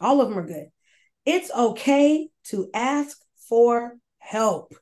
[0.00, 0.66] All of them are good.
[1.24, 3.16] It's okay to ask
[3.48, 4.74] for help.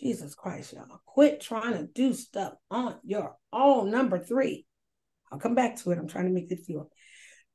[0.00, 1.00] Jesus Christ, y'all.
[1.04, 3.90] Quit trying to do stuff on your own.
[3.90, 4.66] Number three,
[5.30, 5.98] I'll come back to it.
[5.98, 6.90] I'm trying to make it feel.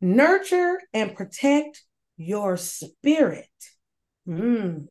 [0.02, 1.84] Nurture and protect
[2.18, 3.48] your spirit.
[4.28, 4.88] Mm.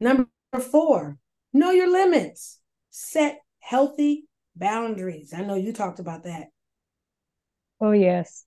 [0.00, 0.28] Number
[0.70, 1.18] four,
[1.52, 2.58] know your limits.
[2.90, 4.24] Set healthy
[4.56, 5.32] boundaries.
[5.36, 6.48] I know you talked about that.
[7.80, 8.44] Oh yes.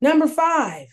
[0.00, 0.88] Number five,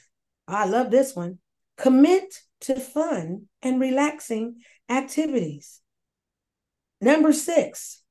[0.48, 1.40] I love this one.
[1.78, 4.58] Commit to fun and relaxing
[4.90, 5.82] activities.
[7.00, 8.04] Number six,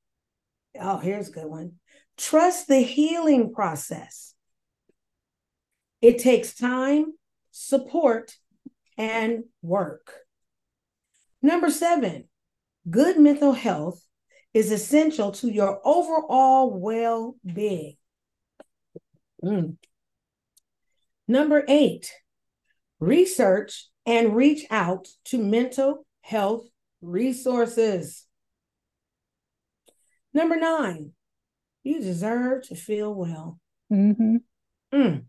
[0.81, 1.75] oh, here's a good one.
[2.16, 4.35] Trust the healing process.
[6.03, 7.12] It takes time,
[7.51, 8.33] support,
[8.99, 10.12] and work.
[11.42, 12.24] Number seven,
[12.88, 14.05] good mental health
[14.53, 17.96] is essential to your overall well being.
[19.42, 19.76] Mm.
[21.26, 22.12] Number eight,
[22.98, 26.64] research and reach out to mental health
[27.00, 28.26] resources.
[30.35, 31.12] Number nine,
[31.83, 33.59] you deserve to feel well.
[33.92, 34.37] Mm-hmm.
[34.92, 35.24] Mm.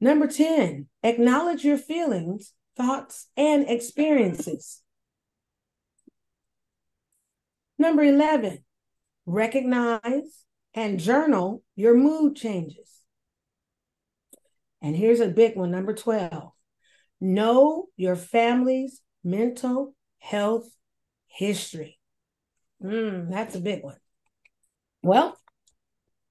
[0.00, 4.82] Number 10, acknowledge your feelings, thoughts, and experiences.
[7.78, 8.64] Number 11,
[9.26, 13.02] recognize, and journal your mood changes.
[14.82, 16.52] And here's a big one, number 12.
[17.20, 20.68] Know your family's mental health
[21.26, 21.98] history.
[22.82, 23.96] Mm, that's a big one.
[25.02, 25.36] Well,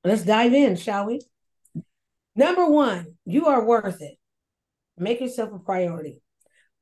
[0.04, 1.22] let's dive in, shall we?
[2.36, 4.18] Number one, you are worth it.
[4.98, 6.22] Make yourself a priority.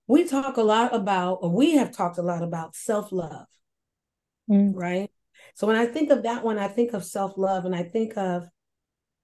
[0.08, 3.48] We talk a lot about, or we have talked a lot about self love,
[4.50, 4.72] mm.
[4.76, 5.10] right?
[5.56, 8.18] So when I think of that one, I think of self love and I think
[8.18, 8.48] of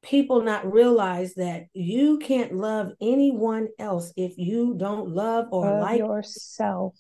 [0.02, 5.82] people not realize that you can't love anyone else if you don't love or love
[5.82, 6.96] like yourself.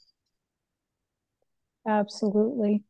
[1.87, 2.83] Absolutely.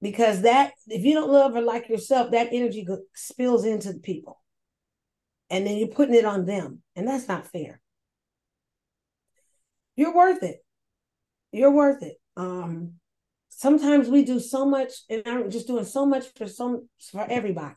[0.00, 4.40] Because that, if you don't love or like yourself, that energy spills into the people.
[5.50, 6.82] And then you're putting it on them.
[6.94, 7.80] And that's not fair.
[9.98, 10.64] You're worth it.
[11.50, 12.18] You're worth it.
[12.36, 12.92] Um,
[13.48, 17.74] sometimes we do so much, and I'm just doing so much for some for everybody.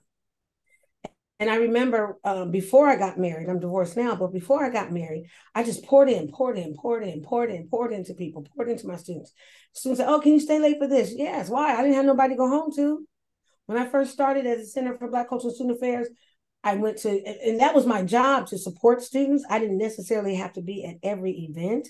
[1.40, 4.92] And I remember um, before I got married, I'm divorced now, but before I got
[4.92, 8.70] married, I just poured in, poured in, poured in, poured in, poured into people, poured
[8.70, 9.34] into my students.
[9.74, 11.12] Students said, Oh, can you stay late for this?
[11.16, 11.50] Yes.
[11.50, 11.74] Why?
[11.74, 13.04] I didn't have nobody to go home to.
[13.66, 16.08] When I first started as a Center for Black Culture and Student Affairs,
[16.64, 19.44] I went to, and that was my job to support students.
[19.50, 21.88] I didn't necessarily have to be at every event,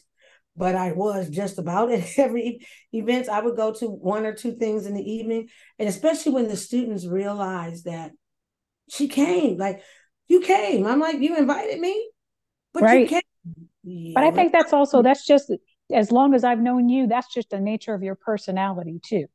[0.55, 3.29] but I was just about at every event.
[3.29, 5.49] I would go to one or two things in the evening.
[5.79, 8.11] And especially when the students realized that
[8.89, 9.57] she came.
[9.57, 9.81] Like,
[10.27, 10.85] you came.
[10.85, 12.09] I'm like, you invited me,
[12.73, 13.01] but right.
[13.01, 13.21] you came.
[13.83, 14.11] Yeah.
[14.15, 15.51] But I think that's also that's just
[15.91, 19.25] as long as I've known you, that's just the nature of your personality too,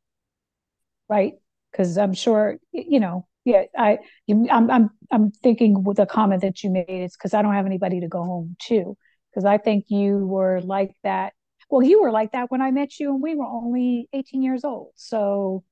[1.09, 1.35] right?
[1.71, 3.27] Because I'm sure you know.
[3.45, 3.99] Yeah, I
[4.29, 6.87] I'm I'm I'm thinking with a comment that you made.
[6.89, 8.97] It's because I don't have anybody to go home to.
[9.37, 11.35] Because I think you were like that.
[11.68, 14.64] Well, you were like that when I met you, and we were only 18 years
[14.64, 14.92] old.
[14.94, 15.62] So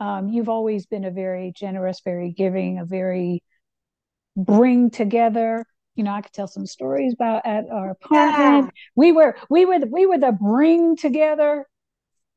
[0.00, 3.42] um, you've always been a very generous, very giving, a very
[4.38, 5.66] bring together.
[5.96, 8.72] You know, I could tell some stories about at our apartment.
[8.74, 8.80] Yeah.
[8.96, 11.66] We were we were the, we were the bring together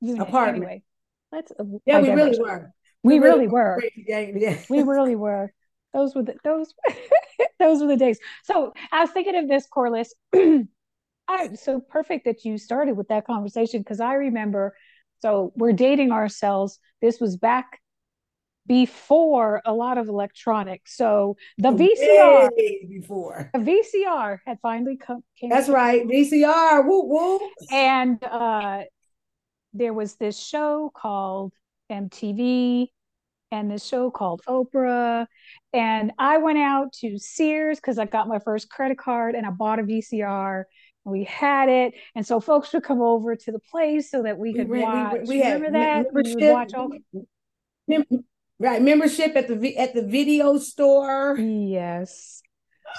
[0.01, 0.27] unit.
[0.27, 0.65] apartment.
[0.65, 0.83] Anyway,
[1.31, 1.53] let's
[1.85, 2.73] yeah, we really were.
[3.03, 3.81] We, we really, really were.
[4.05, 4.59] Yeah.
[4.69, 5.53] we really were.
[5.93, 6.73] Those were the those
[7.59, 8.19] those were the days.
[8.43, 10.13] So I was thinking of this, Corliss.
[11.29, 14.73] I, so perfect that you started with that conversation because I remember
[15.21, 16.79] so we're dating ourselves.
[17.01, 17.79] This was back
[18.67, 20.95] before a lot of electronics.
[20.95, 25.23] So the VCR Way before the VCR had finally come.
[25.41, 26.85] That's right, VCR.
[26.85, 27.39] Woo woo.
[27.71, 28.83] And uh,
[29.73, 31.53] there was this show called
[31.91, 32.87] MTV,
[33.51, 35.27] and this show called Oprah.
[35.73, 39.51] And I went out to Sears because I got my first credit card and I
[39.51, 40.63] bought a VCR
[41.07, 44.53] we had it, and so folks would come over to the place so that we
[44.53, 45.21] could we, watch.
[45.23, 46.13] We, we, Remember that?
[46.13, 46.89] Membership, watch all...
[47.87, 48.25] Mem-
[48.59, 51.37] right, membership at the at the video store.
[51.39, 52.41] Yes.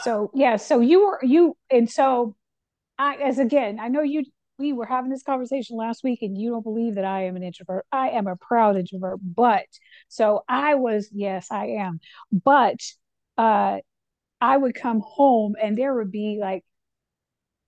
[0.02, 2.34] So yeah, so you were you, and so
[2.98, 4.24] I, as again, I know you.
[4.58, 7.44] We were having this conversation last week, and you don't believe that I am an
[7.44, 7.86] introvert.
[7.92, 9.66] I am a proud introvert, but
[10.08, 11.08] so I was.
[11.12, 12.00] Yes, I am,
[12.32, 12.80] but
[13.36, 13.78] uh,
[14.40, 16.64] I would come home, and there would be like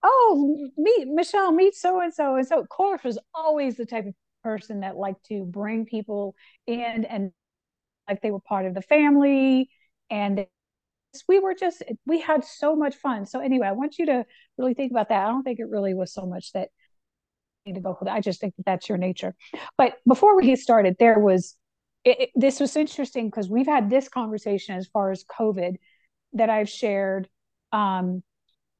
[0.02, 2.36] oh, meet Michele, meet so and so.
[2.36, 6.34] And so Corliss was always the type of person that liked to bring people
[6.66, 7.32] in and
[8.08, 9.70] like they were part of the family.
[10.10, 10.46] And
[11.28, 13.26] we were just, we had so much fun.
[13.26, 14.24] So anyway, I want you to
[14.58, 15.24] really think about that.
[15.24, 16.70] I don't think it really was so much that
[17.66, 18.14] to go for that.
[18.14, 19.34] I just think that that's your nature.
[19.76, 21.56] But before we get started, there was,
[22.04, 25.76] it, it, this was interesting because we've had this conversation as far as COVID
[26.32, 27.28] that I've shared
[27.72, 28.22] um,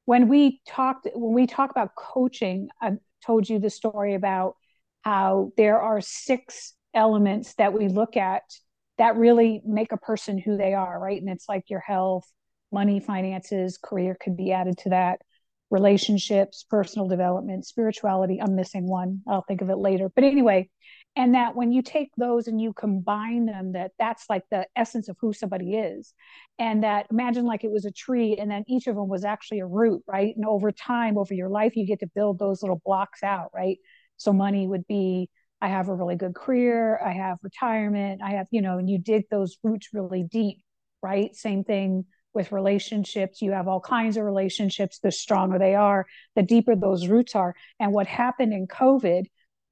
[0.05, 2.91] when we talked when we talk about coaching i
[3.25, 4.55] told you the story about
[5.03, 8.43] how there are six elements that we look at
[8.97, 12.29] that really make a person who they are right and it's like your health
[12.71, 15.21] money finances career could be added to that
[15.71, 19.21] relationships personal development spirituality i'm missing one.
[19.27, 20.11] I'll think of it later.
[20.13, 20.69] But anyway
[21.15, 25.09] and that when you take those and you combine them that that's like the essence
[25.09, 26.13] of who somebody is.
[26.57, 29.59] And that imagine like it was a tree and then each of them was actually
[29.59, 30.33] a root right?
[30.35, 33.77] And over time over your life you get to build those little blocks out right?
[34.17, 35.29] So money would be
[35.61, 38.97] i have a really good career i have retirement i have you know and you
[38.97, 40.57] dig those roots really deep
[41.03, 41.35] right?
[41.35, 43.41] Same thing with relationships.
[43.41, 47.55] You have all kinds of relationships the stronger they are the deeper those roots are.
[47.79, 49.25] And what happened in covid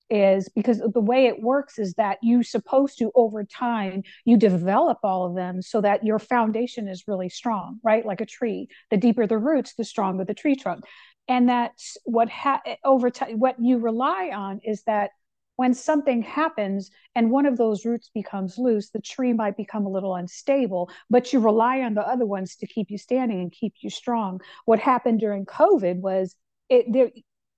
[0.09, 4.97] is because the way it works is that you supposed to over time you develop
[5.03, 8.05] all of them so that your foundation is really strong right?
[8.05, 8.67] Like a tree.
[8.89, 10.83] The deeper the roots the stronger the tree trunk.
[11.27, 15.11] And that's what ha- over time what you rely on is that
[15.59, 19.89] when something happens and one of those roots becomes loose, the tree might become a
[19.89, 23.73] little unstable, but you rely on the other ones to keep you standing and keep
[23.81, 24.39] you strong.
[24.63, 26.33] What happened during COVID was
[26.69, 27.09] it there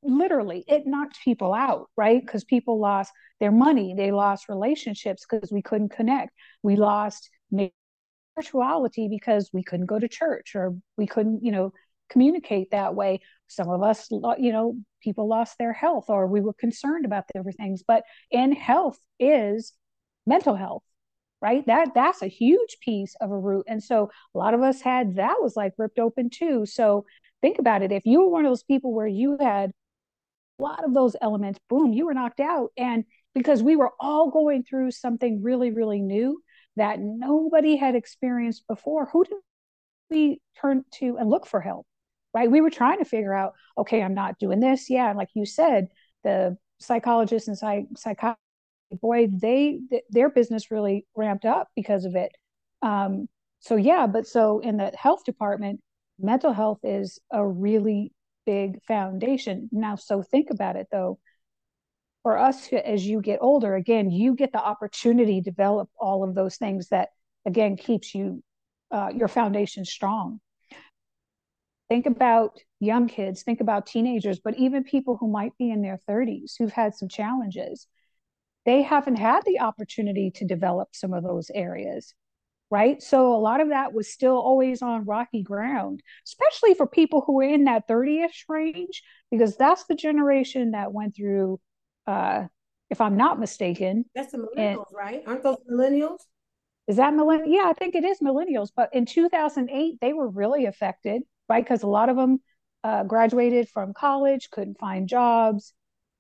[0.01, 2.19] literally it knocked people out, right?
[2.19, 6.31] Because people lost their money, they lost relationships because we couldn't connect.
[6.63, 7.29] We lost
[8.33, 11.71] spirituality because we couldn't go to church or we couldn't, you know,
[12.11, 13.21] communicate that way.
[13.47, 17.57] Some of us, you know, people lost their health or we were concerned about different
[17.57, 17.83] things.
[17.87, 19.73] But in health is
[20.25, 20.83] mental health,
[21.41, 21.65] right?
[21.65, 23.65] That that's a huge piece of a root.
[23.67, 26.65] And so a lot of us had that was like ripped open too.
[26.65, 27.05] So
[27.41, 27.91] think about it.
[27.91, 29.71] If you were one of those people where you had
[30.59, 32.69] a lot of those elements, boom, you were knocked out.
[32.77, 36.41] And because we were all going through something really, really new
[36.75, 39.37] that nobody had experienced before, who did
[40.09, 41.85] we turn to and look for help?
[42.33, 42.49] Right?
[42.49, 44.89] We were trying to figure out, okay, I'm not doing this.
[44.89, 45.09] Yeah.
[45.09, 45.87] And like you said,
[46.23, 47.57] the psychologists and
[47.97, 48.37] psych-
[49.01, 52.31] boy, they, th- their business really ramped up because of it.
[52.81, 53.27] Um,
[53.59, 55.81] so yeah, but so in the health department,
[56.19, 58.11] mental health is a really
[58.45, 59.69] big foundation.
[59.71, 61.19] Now, so think about it though.
[62.23, 66.35] For us, as you get older, again, you get the opportunity to develop all of
[66.35, 67.09] those things that,
[67.47, 68.43] again, keeps you
[68.91, 70.39] uh, your foundation strong
[71.91, 75.99] think about young kids, think about teenagers, but even people who might be in their
[76.09, 77.85] 30s who've had some challenges.
[78.65, 82.13] They haven't had the opportunity to develop some of those areas,
[82.69, 83.01] right?
[83.01, 87.41] So a lot of that was still always on rocky ground, especially for people who
[87.41, 91.59] are in that 30 ish range, because that's the generation that went through,
[92.07, 92.45] uh,
[92.89, 94.05] if I'm not mistaken.
[94.15, 95.23] That's the millennials, and, right?
[95.27, 96.19] Aren't those millennials?
[96.87, 97.49] Is that millennial?
[97.49, 98.69] Yeah, I think it is millennials.
[98.73, 101.65] But in 2008, they were really affected right?
[101.65, 102.39] Because a lot of them
[102.85, 105.73] uh, graduated from college, couldn't find jobs.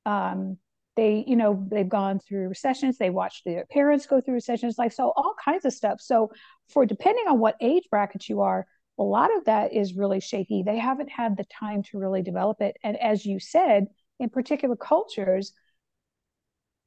[0.05, 0.57] Um,
[0.97, 2.97] they, you know, they've gone through recessions.
[2.97, 6.01] They watched their parents go through recessions, like so, all kinds of stuff.
[6.01, 6.31] So,
[6.67, 8.67] for depending on what age bracket you are,
[8.99, 10.63] a lot of that is really shaky.
[10.63, 12.75] They haven't had the time to really develop it.
[12.83, 13.85] And as you said,
[14.19, 15.53] in particular cultures,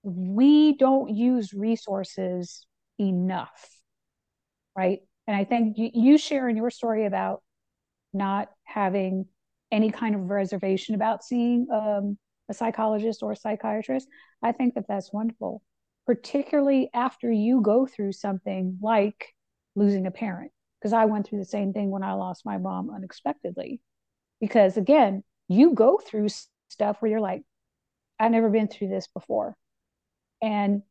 [0.02, 2.66] we don't use resources
[3.00, 3.70] enough,
[4.76, 4.98] right?
[5.26, 7.42] And I think you, you sharing your story about
[8.14, 9.26] not having
[9.72, 12.16] any kind of reservation about seeing um,
[12.48, 14.08] a psychologist or a psychiatrist,
[14.42, 15.62] I think that that's wonderful,
[16.06, 19.34] particularly after you go through something like
[19.74, 20.52] losing a parent.
[20.80, 23.80] Because I went through the same thing when I lost my mom unexpectedly.
[24.38, 26.28] Because again, you go through
[26.68, 27.42] stuff where you're like,
[28.20, 29.56] I've never been through this before.
[30.42, 30.82] And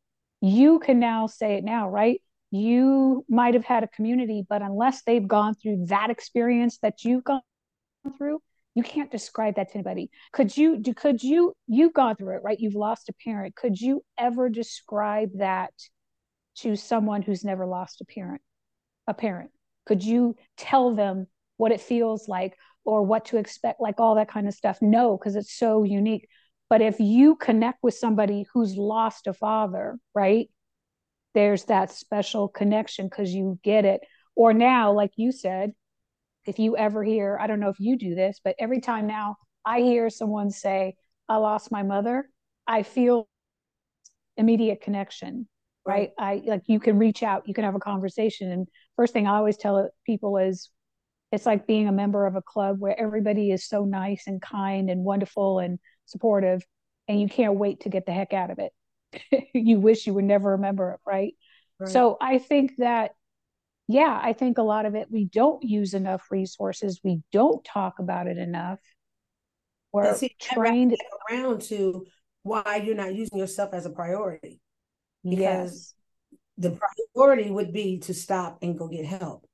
[0.41, 2.19] you can now say it now, right?
[2.53, 7.23] You might have had a community, but unless they've gone through that experience that you've
[7.23, 7.41] gone
[8.15, 8.39] through,
[8.75, 10.11] you can't describe that to anybody.
[10.33, 12.59] Could you do could you you've gone through it, right?
[12.59, 13.55] You've lost a parent.
[13.55, 15.73] Could you ever describe that
[16.57, 18.41] to someone who's never lost a parent?
[19.07, 19.49] A parent.
[19.87, 21.25] Could you tell them
[21.57, 24.77] what it feels like or what to expect, like all that kind of stuff?
[24.79, 26.27] No, because it's so unique.
[26.69, 30.49] But if you connect with somebody who's lost a father, right?
[31.33, 34.01] There's that special connection because you get it.
[34.35, 35.71] Or now, like you said,
[36.45, 39.37] if you ever hear, I don't know if you do this, but every time now
[39.65, 40.95] I hear someone say,
[41.29, 42.29] I lost my mother,
[42.67, 43.27] I feel
[44.35, 45.47] immediate connection,
[45.85, 46.11] right?
[46.17, 48.51] I like you can reach out, you can have a conversation.
[48.51, 50.69] And first thing I always tell people is
[51.31, 54.89] it's like being a member of a club where everybody is so nice and kind
[54.89, 56.63] and wonderful and supportive,
[57.07, 58.71] and you can't wait to get the heck out of it.
[59.53, 61.35] you wish you would never remember it, right?
[61.79, 61.89] right?
[61.89, 63.11] So I think that,
[63.87, 67.01] yeah, I think a lot of it, we don't use enough resources.
[67.03, 68.79] We don't talk about it enough.
[69.91, 70.95] We're see, trained
[71.29, 72.05] around to
[72.41, 74.59] why you're not using yourself as a priority.
[75.23, 75.93] Because
[76.31, 76.39] yes.
[76.57, 76.79] the
[77.15, 79.45] priority would be to stop and go get help.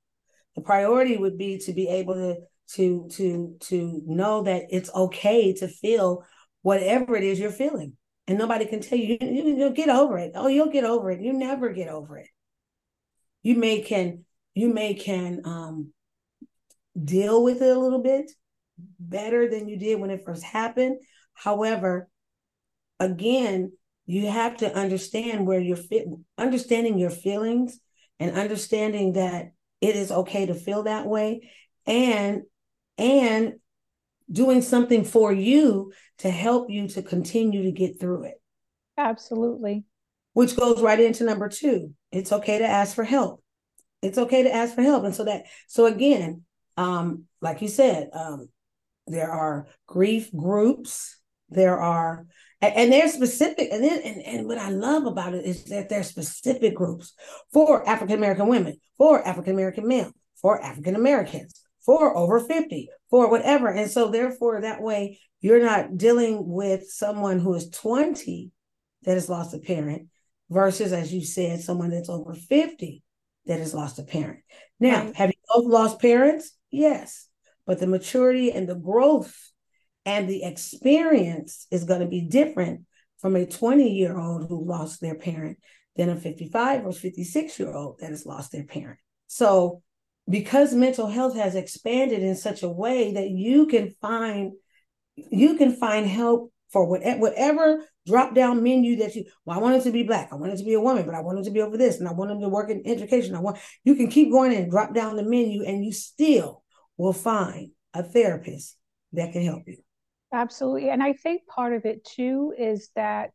[0.55, 2.37] The priority would be to be able to
[2.75, 6.23] to to to know that it's okay to feel
[6.61, 7.93] whatever it is you're feeling
[8.29, 10.33] and nobody can tell you, you will get over it.
[10.35, 11.19] Oh, you'll get over it.
[11.19, 12.27] You never get over it.
[13.41, 14.23] You may can
[14.53, 15.91] you may can um,
[17.03, 18.31] deal with it a little bit
[18.99, 20.99] better than you did when it first happened.
[21.33, 22.07] However,
[22.99, 23.71] again,
[24.05, 26.05] you have to understand where you're fit,
[26.37, 27.79] understanding your feelings
[28.19, 31.49] and understanding that it is okay to feel that way
[31.87, 32.43] and
[32.99, 33.53] and
[34.31, 38.41] doing something for you to help you to continue to get through it.
[38.97, 39.85] Absolutely.
[40.33, 41.93] Which goes right into number two.
[42.11, 43.43] It's okay to ask for help.
[44.01, 45.03] It's okay to ask for help.
[45.03, 46.43] And so that, so again,
[46.77, 48.49] um, like you said, um,
[49.07, 51.17] there are grief groups,
[51.49, 52.27] there are
[52.61, 53.69] And, and they're specific.
[53.71, 57.13] And then and, and what I love about it is that they're specific groups
[57.51, 63.29] for African American women, for African American men, for African Americans, for over 50, for
[63.29, 63.69] whatever.
[63.69, 68.51] And so therefore that way you're not dealing with someone who is 20
[69.03, 70.07] that has lost a parent
[70.49, 73.03] versus, as you said, someone that's over 50
[73.45, 74.39] that has lost a parent.
[74.79, 75.15] Now, right.
[75.15, 76.51] have you both lost parents?
[76.71, 77.27] Yes.
[77.65, 79.35] But the maturity and the growth
[80.05, 82.81] and the experience is going to be different
[83.19, 85.57] from a 20 year old who lost their parent
[85.95, 88.99] than a 55 or 56 year old that has lost their parent.
[89.27, 89.83] So,
[90.29, 94.53] because mental health has expanded in such a way that you can find
[95.15, 99.75] you can find help for whatever, whatever drop down menu that you well i want
[99.75, 100.29] it to be black.
[100.31, 101.99] I want it to be a woman but i want it to be over this
[101.99, 103.35] and i want them to work in education.
[103.35, 106.63] I want you can keep going and drop down the menu and you still
[106.97, 108.77] will find a therapist
[109.13, 109.77] that can help you.
[110.31, 110.89] Absolutely.
[110.89, 113.31] And i think part of it too is that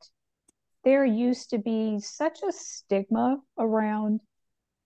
[0.85, 4.21] there used to be such a stigma around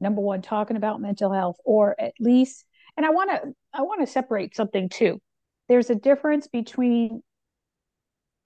[0.01, 2.65] number one talking about mental health or at least
[2.97, 3.41] and i want to
[3.75, 5.21] i want to separate something too
[5.69, 7.23] there's a difference between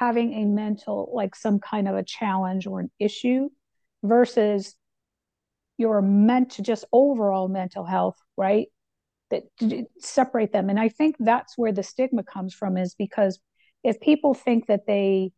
[0.03, 3.49] having a mental, like some kind of a challenge or an issue
[4.03, 4.75] versus
[5.79, 8.67] your meant to just overall mental health, right?
[9.31, 9.45] That
[10.01, 10.71] separate them.
[10.71, 13.39] And I think that's where the stigma comes from is because
[13.85, 15.31] if people think that they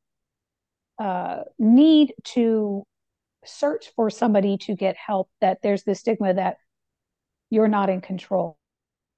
[0.98, 2.84] uh, need to
[3.46, 6.56] search for somebody to get help, that there's the stigma that
[7.50, 8.58] you're not in control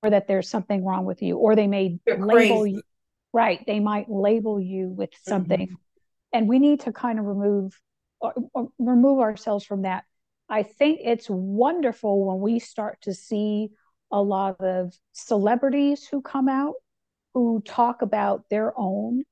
[0.02, 2.76] or that there's something wrong with you, or they may you're label crazy.
[2.76, 2.82] you
[3.36, 5.74] right they might label you with something mm-hmm.
[6.32, 7.78] and we need to kind of remove
[8.18, 10.04] or, or remove ourselves from that
[10.48, 13.68] i think it's wonderful when we start to see
[14.10, 16.74] a lot of celebrities who come out
[17.34, 19.22] who talk about their own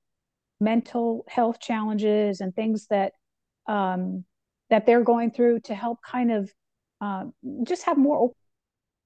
[0.60, 3.12] mental health challenges and things that
[3.66, 4.24] um,
[4.74, 6.50] that they're going through to help kind of
[7.00, 7.26] uh,
[7.62, 8.32] just have more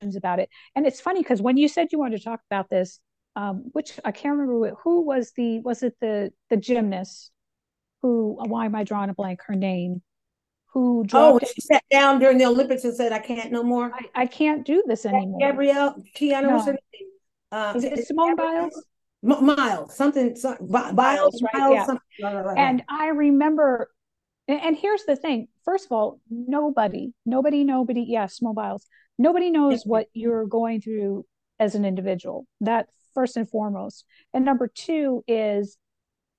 [0.01, 0.49] opens about it.
[0.75, 3.01] And it's funny because when you said you wanted to talk about this,
[3.37, 7.31] um, which I can't remember who was the was it the the gymnast
[8.01, 9.41] who why am I drawing a blank?
[9.47, 10.01] Her name.
[10.73, 13.93] Who oh she sat down during the Olympics and said I can't no more.
[13.93, 15.39] I, I can't do this anymore.
[15.39, 16.63] Gabrielle Kiana no.
[16.63, 17.09] her name?
[17.53, 18.87] Uh, is it Simone Biles?
[19.23, 21.85] Miles something, something Biles, Biles right Miles, yeah.
[21.85, 23.91] Something, blah, blah, blah, and I remember
[24.49, 28.87] and, and here's the thing first of all nobody nobody nobody yes mobiles,
[29.19, 31.27] nobody knows what you're going through
[31.59, 34.07] as an individual that first and foremost.
[34.33, 35.77] And number two is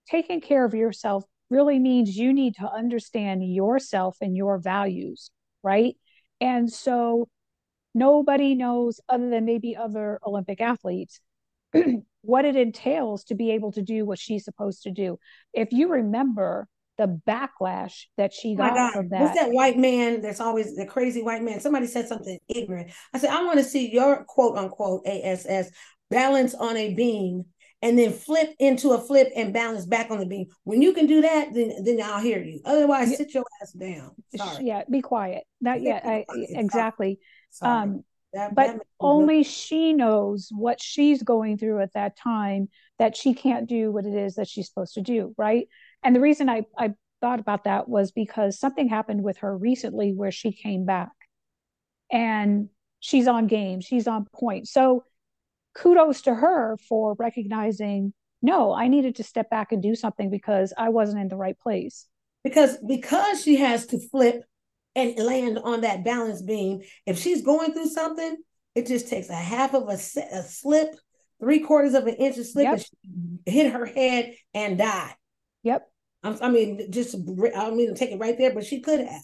[0.09, 5.30] taking care of yourself really means you need to understand yourself and your values,
[5.61, 5.95] right?
[6.41, 7.30] And so
[7.93, 11.21] nobody knows other than maybe other Olympic athletes
[12.21, 15.19] what it entails to be able to do what she's supposed to do.
[15.53, 16.67] If you remember
[16.99, 19.21] the backlash that she oh got from that.
[19.21, 21.61] What's that white man that's always the crazy white man?
[21.61, 22.91] Somebody said something ignorant.
[23.13, 25.71] I said, I want to see your quote unquote ASS
[26.11, 27.45] balance on a beam,
[27.81, 30.47] and then flip into a flip and balance back on the beam.
[30.65, 32.59] When you can do that, then then I'll hear you.
[32.65, 33.17] Otherwise, yeah.
[33.17, 34.11] sit your ass down.
[34.35, 34.65] Sorry.
[34.65, 35.45] Yeah, be quiet.
[35.61, 36.05] Not yet.
[36.05, 37.19] I, exactly.
[37.61, 42.67] Um, that, but that only she knows what she's going through at that time
[42.99, 45.67] that she can't do what it is that she's supposed to do, right?
[46.03, 50.13] And the reason I, I thought about that was because something happened with her recently
[50.13, 51.11] where she came back
[52.11, 52.69] and
[52.99, 54.67] she's on game, she's on point.
[54.67, 55.03] So
[55.75, 60.73] kudos to her for recognizing no i needed to step back and do something because
[60.77, 62.07] i wasn't in the right place
[62.43, 64.43] because because she has to flip
[64.95, 68.37] and land on that balance beam if she's going through something
[68.75, 70.95] it just takes a half of a, a slip
[71.39, 72.81] three quarters of an inch of slip yep.
[73.45, 75.13] hit her head and die
[75.64, 75.89] yep.
[76.24, 77.18] I mean just i
[77.66, 79.24] don't mean to take it right there but she could have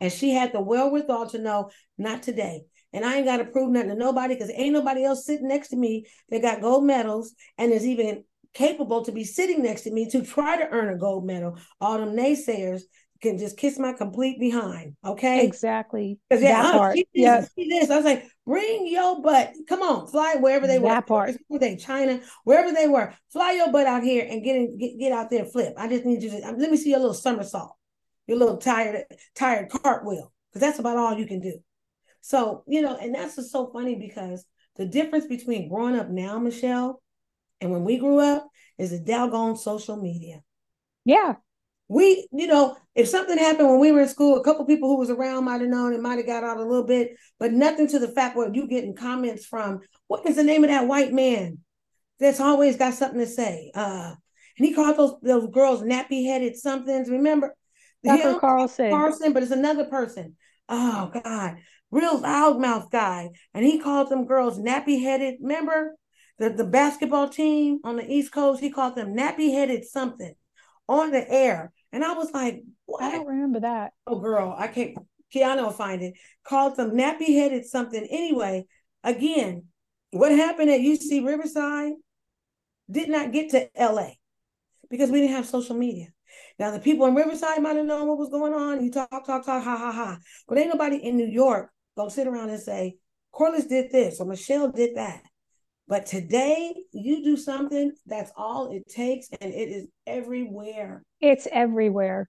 [0.00, 2.62] and she had the wherewithal to know not today.
[2.92, 5.68] And I ain't got to prove nothing to nobody because ain't nobody else sitting next
[5.68, 8.24] to me that got gold medals and is even
[8.54, 11.58] capable to be sitting next to me to try to earn a gold medal.
[11.80, 12.82] All them naysayers
[13.26, 14.96] can just kiss my complete behind.
[15.04, 15.44] Okay.
[15.44, 16.18] Exactly.
[16.28, 16.98] Because yeah, that part.
[17.12, 17.46] Yeah.
[17.56, 17.90] this.
[17.90, 19.52] I was like, bring your butt.
[19.68, 20.88] Come on, fly wherever they that were.
[20.88, 21.36] That part.
[21.48, 23.14] Were they China, wherever they were.
[23.32, 25.74] Fly your butt out here and get in, get, get out there and flip.
[25.76, 27.76] I just need you to let me see your little somersault,
[28.26, 29.04] your little tired,
[29.34, 30.32] tired cartwheel.
[30.50, 31.58] Because that's about all you can do.
[32.20, 34.44] So, you know, and that's just so funny because
[34.76, 37.00] the difference between growing up now, Michele,
[37.60, 38.48] and when we grew up
[38.78, 40.42] is the doggone social media.
[41.04, 41.34] Yeah.
[41.88, 44.98] We, you know, if something happened when we were in school, a couple people who
[44.98, 47.86] was around might have known it might have got out a little bit, but nothing
[47.88, 51.12] to the fact where you getting comments from what is the name of that white
[51.12, 51.58] man
[52.18, 53.70] that's always got something to say?
[53.74, 54.14] Uh,
[54.58, 57.08] And he called those those girls nappy headed somethings.
[57.10, 57.54] Remember?
[58.04, 58.90] Tucker Him, Carlson.
[58.90, 60.36] Carlson, but it's another person.
[60.68, 61.56] Oh God,
[61.90, 63.30] real loudmouth guy.
[63.54, 65.36] And he called them girls nappy headed.
[65.40, 65.96] Remember
[66.38, 68.60] the, the basketball team on the East Coast?
[68.60, 70.34] He called them nappy headed something
[70.88, 71.72] on the air.
[71.92, 73.02] And I was like, what?
[73.02, 73.92] I don't remember that.
[74.06, 74.96] Oh, girl, I can't.
[75.34, 76.14] Kiana will find it.
[76.44, 78.06] Called some nappy headed something.
[78.10, 78.66] Anyway,
[79.02, 79.64] again,
[80.10, 81.94] what happened at UC Riverside
[82.90, 84.10] did not get to LA
[84.90, 86.08] because we didn't have social media.
[86.58, 88.84] Now, the people in Riverside might have known what was going on.
[88.84, 90.18] You talk, talk, talk, ha, ha, ha.
[90.48, 92.96] But ain't nobody in New York gonna sit around and say,
[93.32, 95.22] Corliss did this or Michele did that.
[95.88, 101.02] But today, you do something, that's all it takes, and it is everywhere.
[101.20, 102.28] It's everywhere.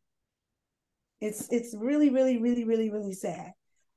[1.19, 3.51] It's it's really, really, really, really, really sad.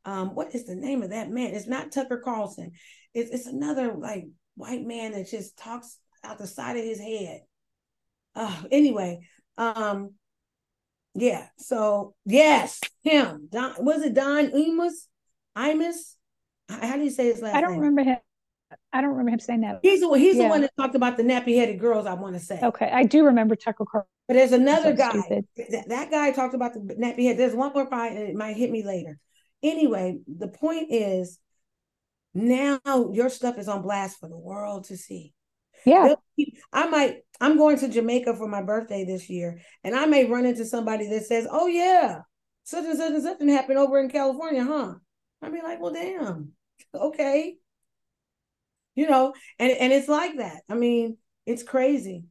[0.07, 1.55] Um, what is the name of that man?
[1.55, 2.73] It's not Tucker Carlson.
[3.13, 4.25] It's it's another like
[4.57, 7.43] white man that just talks out the side of his head.
[8.35, 9.21] Uh, anyway,
[9.59, 10.15] um,
[11.15, 11.49] yeah.
[11.59, 13.49] So yes, him.
[13.53, 15.07] Don was it Don Imus?
[15.57, 16.15] Imus?
[16.71, 17.57] How do you say his last name?
[17.57, 17.81] I don't name?
[17.81, 18.19] remember him.
[18.93, 19.81] I don't remember him saying that.
[19.83, 20.19] He's the one.
[20.19, 20.45] He's Yeah.
[20.45, 22.07] the one that talked about the nappy headed girls.
[22.07, 22.59] I want to say.
[22.63, 24.09] Okay, I do remember Tucker Carlson.
[24.27, 25.43] But there's another so guy.
[25.71, 27.39] That, that guy talked about the nappy head.
[27.39, 29.19] There's one more part, and it might hit me later.
[29.63, 31.39] Anyway, the point is
[32.35, 32.81] now
[33.13, 35.35] your stuff is on blast for the world to see.
[35.85, 36.15] Yeah,
[36.73, 40.45] I might, I'm going to Jamaica for my birthday this year, and I may run
[40.45, 42.21] into somebody that says, Oh, yeah,
[42.65, 44.95] such and such and such happened over in California, huh?
[45.41, 46.53] I'd be like, Well, damn,
[46.95, 47.57] okay.
[48.95, 50.63] You know, and, and it's like that.
[50.69, 51.17] I mean,
[51.47, 52.25] it's crazy.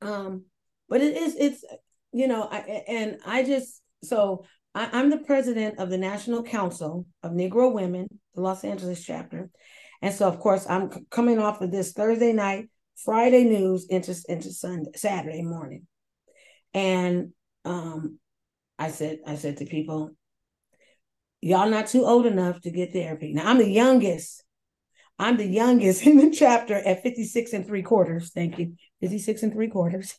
[0.00, 0.44] Um,
[0.88, 1.64] but it is, it's,
[2.12, 4.44] you know, I, and I just, so
[4.74, 9.50] I, I'm the president of the National Council of Negro Women, the Los Angeles chapter.
[10.00, 12.68] And so, of course, I'm c- coming off of this Thursday night,
[13.04, 15.86] Friday news into into Sunday, Saturday morning,
[16.74, 17.32] and
[17.64, 18.18] um,
[18.78, 20.12] I said, I said to people,
[21.40, 23.32] y'all not too old enough to get therapy.
[23.32, 24.44] Now I'm the youngest.
[25.18, 28.30] I'm the youngest in the chapter at 56 and three quarters.
[28.30, 30.18] Thank you, 56 and three quarters.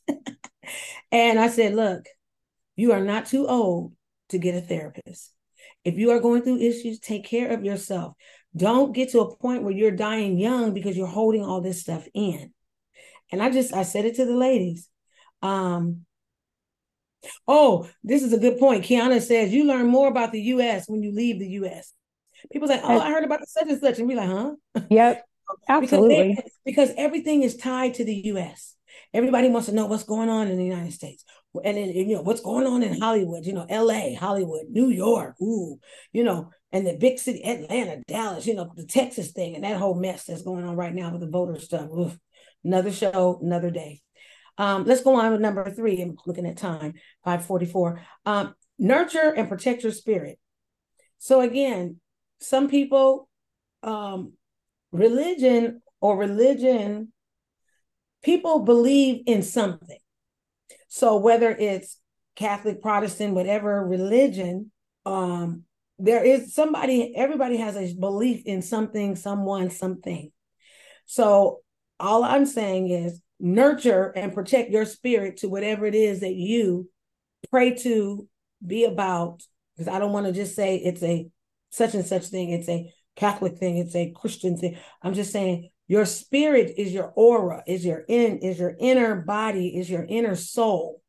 [1.12, 2.06] and I said, look,
[2.76, 3.93] you are not too old
[4.30, 5.34] to get a therapist.
[5.84, 8.14] If you are going through issues, take care of yourself.
[8.56, 12.08] Don't get to a point where you're dying young because you're holding all this stuff
[12.14, 12.54] in.
[13.32, 14.89] And I just I said it to the ladies.
[15.41, 16.06] Um,
[17.47, 18.86] oh, this is a good point.
[18.86, 21.93] Kiana says you learn more about the US when you leave the US.
[22.51, 24.53] People say, Oh, I heard about the such and such, and be like, huh?
[24.89, 25.25] yep,
[25.67, 26.33] Because, absolutely.
[26.35, 28.75] they- because everything is tied to the US.
[29.13, 31.23] Everybody wants to know what's going on in the United States.
[31.63, 35.35] And then, you know, what's going on in Hollywood, you know, LA, Hollywood, New York,
[35.41, 35.79] ooh,
[36.11, 39.77] you know, and the big city, Atlanta, Dallas, you know, the Texas thing and that
[39.77, 41.89] whole mess that's going on right now with the voter stuff.
[41.89, 42.17] Oof.
[42.63, 44.01] Another show, another day.
[44.59, 46.01] Um, let's go on with number three.
[46.01, 48.01] I'm looking at time, 544.
[48.25, 50.37] Um, nurture and protect your spirit.
[51.17, 51.99] So again,
[52.39, 53.29] some people
[53.83, 54.33] um
[54.91, 57.11] religion or religion
[58.23, 59.99] people believe in something.
[60.87, 61.97] So whether it's
[62.35, 64.71] catholic protestant whatever religion
[65.05, 65.63] um
[65.97, 70.31] there is somebody everybody has a belief in something someone something.
[71.05, 71.61] So
[71.99, 76.89] all i'm saying is nurture and protect your spirit to whatever it is that you
[77.49, 78.27] pray to
[78.65, 79.41] be about
[79.75, 81.27] because i don't want to just say it's a
[81.70, 82.49] such and such thing.
[82.49, 83.78] It's a catholic thing.
[83.78, 84.78] It's a christian thing.
[85.01, 89.78] I'm just saying your spirit is your aura is your in is your inner body
[89.78, 91.01] is your inner soul.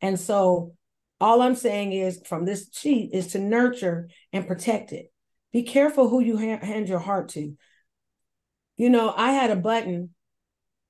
[0.00, 0.74] And so
[1.20, 5.12] all i'm saying is from this sheet is to nurture and protect it.
[5.52, 7.54] Be careful who you ha- hand your heart to.
[8.76, 10.10] You know i had a button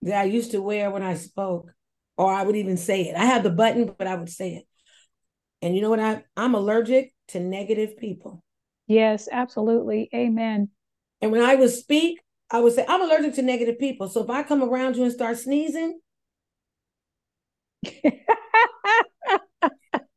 [0.03, 1.71] that i used to wear when i spoke
[2.17, 3.17] or i would even say it.
[3.17, 4.65] I had the button but i would say it.
[5.61, 6.01] And you know what?
[6.01, 8.43] I i'm allergic to negative people
[8.93, 10.11] Yes, absolutely.
[10.15, 10.69] Amen.
[11.23, 12.21] And when I would speak,
[12.51, 14.09] I would say, I'm allergic to negative people.
[14.09, 15.99] So if I come around you and start sneezing,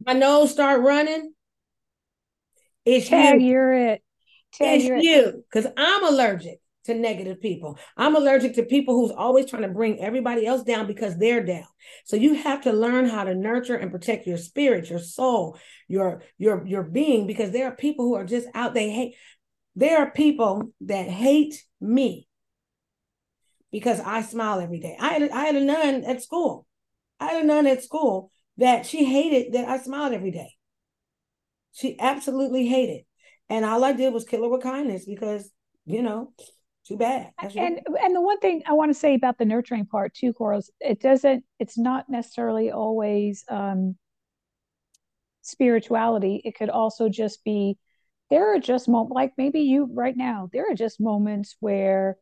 [0.05, 1.34] my nose start running,
[2.84, 3.47] it's Tag, you.
[3.47, 4.03] you're it.
[4.51, 5.43] Tag, It's you're you.
[5.49, 7.78] Because I'm allergic to negative people.
[7.98, 11.68] I'm allergic to people who's always trying to bring everybody else down because they're down.
[12.06, 15.58] So you have to learn how to nurture and protect your spirit, your soul,
[15.88, 19.16] your your your being, because there are people who are just out, they hate,
[19.76, 22.28] there are people that hate me
[23.72, 24.96] because I smile every day.
[25.00, 26.66] I had I had a nun at school.
[27.20, 30.56] I had a nun at school that she hated that I smiled every day.
[31.74, 33.04] She absolutely hated.
[33.50, 35.52] And all I did was kill her with kindness because,
[35.86, 36.34] you know,
[36.86, 37.32] too bad.
[37.42, 40.34] That's and and the one thing I want to say about the nurturing part too,
[40.34, 41.44] Coral, is it doesn't.
[41.60, 43.98] It's not necessarily always um,
[45.42, 46.42] spirituality.
[46.44, 47.78] It could also just be
[48.30, 50.50] there are just moments like maybe you right now.
[50.52, 52.18] There are just moments where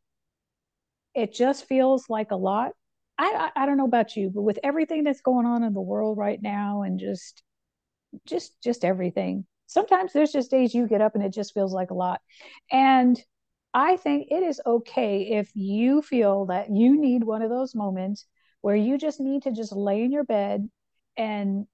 [1.14, 2.72] it just feels like a lot.
[3.18, 5.82] I, I I don't know about you, but with everything that's going on in the
[5.82, 7.44] world right now, and just
[8.26, 9.46] just just everything.
[9.68, 12.22] Sometimes there's just days you get up and it just feels like a lot.
[12.72, 13.20] And
[13.74, 18.26] I think it is okay if you feel that you need one of those moments
[18.62, 20.70] where you just need to just lay in your bed
[21.18, 21.66] and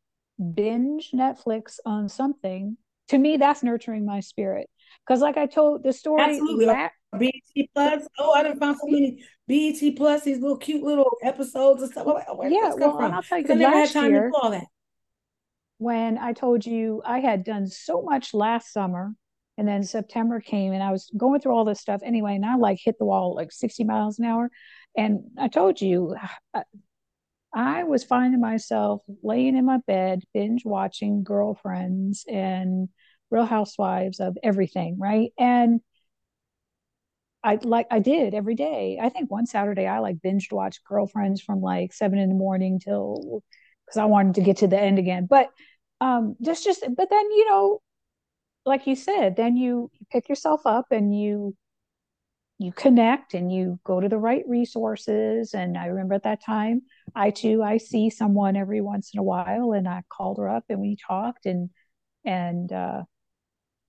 [0.54, 2.78] binge Netflix on something.
[3.10, 4.70] To me, that's nurturing my spirit.
[5.06, 6.66] Because, like I told the story, Absolutely.
[6.66, 8.08] la- BET Plus.
[8.18, 12.06] Oh, I didn't find so many BET Plus, these little cute little episodes and stuff.
[12.06, 13.14] Where yeah, well, from?
[13.14, 14.66] I'll tell you, I never had time year, to do all that.
[15.80, 19.14] when I told you I had done so much last summer,
[19.60, 22.56] and then September came and I was going through all this stuff anyway, and I
[22.56, 24.50] like hit the wall like 60 miles an hour.
[24.96, 26.16] And I told you,
[27.54, 32.88] I, was finding myself laying in my bed, binge watching girlfriends and
[33.32, 35.32] Real Housewives of everything, right?
[35.38, 35.82] And
[37.44, 38.98] I like I did every day.
[39.02, 42.80] I think one Saturday I like binged watched girlfriends from like seven in the morning
[42.80, 43.44] till
[43.86, 45.28] because I wanted to get to the end again.
[45.30, 45.50] But
[46.00, 47.82] um just just but then you know,
[48.66, 51.56] like you said, then you, pick yourself up and you
[52.62, 55.54] you connect and you go to the right resources.
[55.54, 56.82] And I remember at that time,
[57.16, 60.66] I too I see someone every once in a while, and I called her up
[60.70, 61.70] and we talked and
[62.26, 63.04] and uh,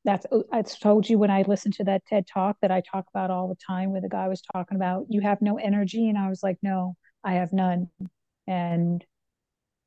[0.04, 3.30] that's I told you when I listened to that TED talk that I talk about
[3.30, 6.28] all the time, where the guy was talking about you have no energy, and I
[6.28, 7.88] was like, no, I have none,
[8.46, 9.04] and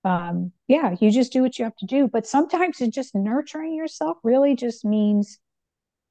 [0.04, 2.08] um, yeah, you just do what you have to do.
[2.08, 5.40] But sometimes it's just nurturing yourself really just means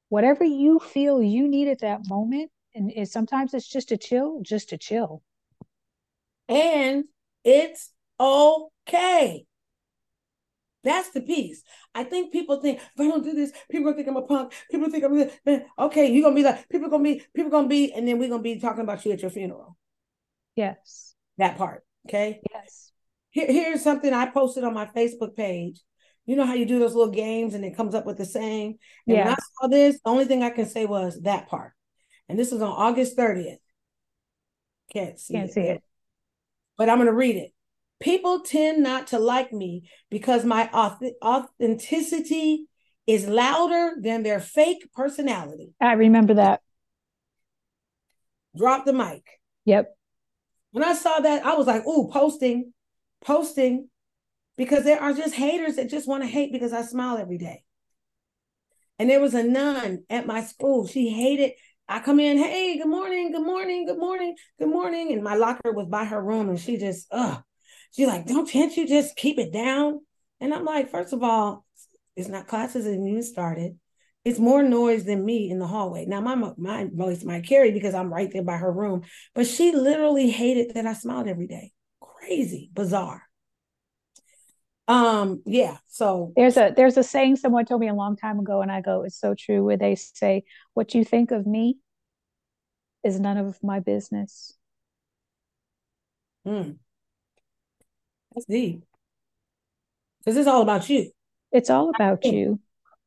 [0.09, 2.51] whatever you feel you need at that moment.
[2.75, 5.21] And it, sometimes it's just a chill, just a chill.
[6.49, 7.05] And
[7.43, 9.45] it's okay.
[10.83, 11.63] That's the piece.
[11.95, 14.53] I think people think if I don't do this, people gonna think I'm a punk.
[14.69, 15.33] People think I'm this.
[15.45, 18.29] Man, okay, you're gonna be like, people gonna be, people gonna be, and then we're
[18.29, 19.77] gonna be talking about you at your funeral.
[20.55, 21.15] Yes.
[21.37, 21.83] That part.
[22.07, 22.41] Okay.
[22.51, 22.92] Yes.
[23.33, 25.81] Here, here's something I posted on my Facebook page.
[26.25, 28.77] You know how you do those little games and it comes up with the same.
[29.07, 29.31] And when Yeah.
[29.31, 31.73] I saw this, the only thing I can say was that part.
[32.29, 33.57] And this was on August 30th.
[34.93, 35.53] Can't see Can't it.
[35.53, 35.83] see it.
[36.77, 37.51] But I'm going to read it.
[37.99, 40.69] People tend not to like me because my
[41.23, 42.67] authenticity
[43.07, 45.73] is louder than their fake personality.
[45.81, 46.61] I remember that.
[48.55, 49.23] Drop the mic.
[49.65, 49.95] Yep.
[50.71, 52.73] When I saw that, I was like, ooh, posting,
[53.23, 53.89] posting,
[54.57, 57.63] because there are just haters that just want to hate because I smile every day.
[58.99, 60.87] And there was a nun at my school.
[60.87, 61.53] She hated.
[61.87, 65.11] I come in, hey, good morning, good morning, good morning, good morning.
[65.11, 67.41] And my locker was by her room, and she just, ugh.
[67.95, 69.99] She's like, don't can't you just keep it down?
[70.39, 71.65] And I'm like, first of all,
[72.15, 73.77] it's not classes and even started.
[74.23, 76.05] It's more noise than me in the hallway.
[76.05, 79.03] Now my my voice might carry because I'm right there by her room,
[79.35, 81.71] but she literally hated that I smiled every day.
[82.25, 83.23] Crazy, bizarre.
[84.87, 85.77] Um, yeah.
[85.87, 88.79] So There's a there's a saying someone told me a long time ago, and I
[88.81, 90.43] go, it's so true, where they say,
[90.73, 91.79] What you think of me
[93.03, 94.57] is none of my business.
[96.45, 96.71] Hmm.
[98.33, 98.83] that's deep.
[100.19, 101.11] Because it's all about you.
[101.51, 102.59] It's all about you.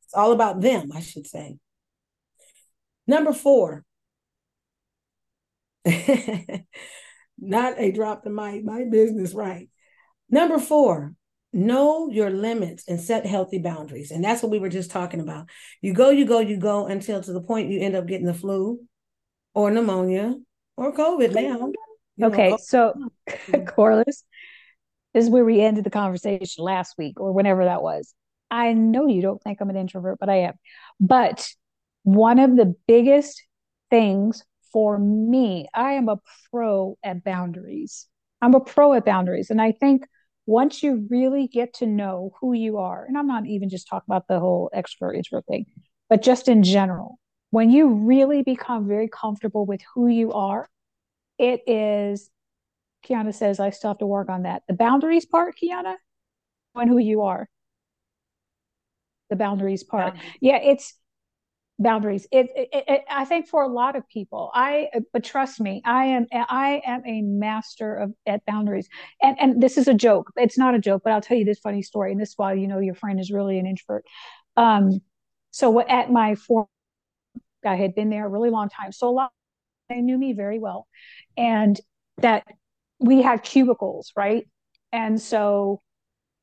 [0.05, 1.57] It's all about them, I should say.
[3.07, 3.85] Number four.
[7.39, 9.68] Not a drop the mic, my business, right.
[10.30, 11.14] Number four,
[11.53, 14.11] know your limits and set healthy boundaries.
[14.11, 15.49] And that's what we were just talking about.
[15.80, 18.34] You go, you go, you go until to the point you end up getting the
[18.34, 18.80] flu
[19.55, 20.34] or pneumonia
[20.76, 21.43] or COVID now.
[21.43, 21.72] You
[22.16, 22.61] know, Okay, COVID.
[22.61, 22.95] so
[23.66, 24.22] Corliss,
[25.14, 28.12] this is where we ended the conversation last week or whenever that was.
[28.51, 30.55] I know you don't think I'm an introvert, but I am.
[31.01, 31.49] But
[32.03, 33.43] one of the biggest
[33.91, 34.45] things
[34.77, 36.18] for me, I am a
[36.51, 38.07] pro at boundaries.
[38.43, 39.49] I'm a pro at boundaries.
[39.49, 40.03] And I think
[40.45, 44.05] once you really get to know who you are, and I'm not even just talking
[44.07, 45.64] about the whole extrovert introvert thing,
[46.11, 47.18] but just in general,
[47.53, 50.68] when you really become very comfortable with who you are,
[51.39, 52.29] it is
[53.03, 54.62] Kiana says I still have to work on that.
[54.68, 55.95] The boundaries part, Kiana,
[56.74, 57.49] on who you are.
[59.31, 60.12] The boundaries part.
[60.12, 60.35] Boundaries.
[60.43, 60.93] Yeah, it's
[61.79, 62.27] boundaries.
[62.33, 66.07] It, it, it I think for a lot of people, I but trust me, I
[66.07, 68.89] am I am a master of at boundaries.
[69.22, 70.33] And and this is a joke.
[70.37, 72.12] It's not a joke, but I'll tell you this funny story.
[72.12, 74.05] And this is why you know your friend is really an introvert.
[74.57, 75.01] Um,
[75.51, 76.68] so at my four
[77.64, 78.93] I had been there a really long time.
[78.93, 79.33] So a lot
[79.89, 80.89] they knew me very well,
[81.37, 81.79] and
[82.18, 82.45] that
[82.99, 84.49] we had cubicles, right?
[84.93, 85.83] And so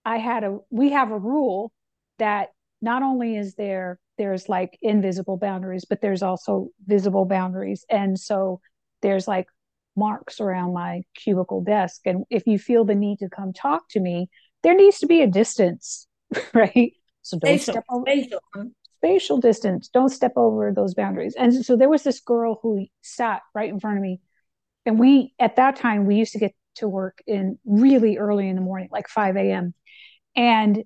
[0.06, 1.72] I had a we have a rule
[2.20, 2.50] that
[2.82, 7.86] not only is there there's like invisible boundaries, but there's also visible boundaries.
[7.90, 8.62] And so
[9.02, 9.48] there's like
[9.96, 12.02] marks around my cubicle desk.
[12.06, 14.30] And if you feel the need to come talk to me,
[14.64, 16.08] there needs to be a distance,
[16.54, 16.94] right?
[17.22, 18.40] So don't Spatial, step over spatial,
[18.98, 19.90] spatial distance.
[19.90, 21.36] Don't step over those boundaries.
[21.38, 24.20] And so there was this girl who sat right in front of me.
[24.86, 28.56] And we, at that time, we used to get to work in really early in
[28.56, 29.74] the morning, like 5 a.m.
[30.36, 30.84] And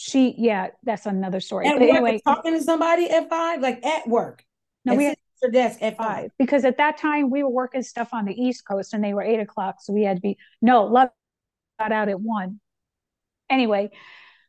[0.00, 1.66] she, yeah, that's another story.
[1.66, 4.44] At but work, anyway, talking to somebody at five, like at work.
[4.84, 6.30] no, at we had your desk at five.
[6.38, 9.22] because at that time we were working stuff on the East Coast and they were
[9.22, 9.78] eight o'clock.
[9.80, 11.08] So we had to be, no, love
[11.80, 12.60] got out at one.
[13.50, 13.90] Anyway,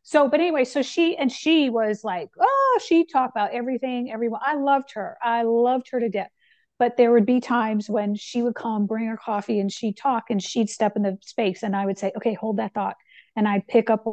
[0.03, 4.41] so, but anyway, so she, and she was like, oh, she talked about everything, everyone.
[4.45, 5.17] I loved her.
[5.19, 6.29] I loved her to death.
[6.77, 10.25] But there would be times when she would come, bring her coffee, and she'd talk
[10.29, 11.63] and she'd step in the space.
[11.63, 12.97] And I would say, okay, hold that thought.
[13.35, 14.05] And I'd pick up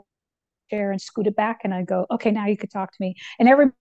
[0.70, 1.60] chair and scoot it back.
[1.64, 3.14] And I'd go, okay, now you could talk to me.
[3.38, 3.74] And everybody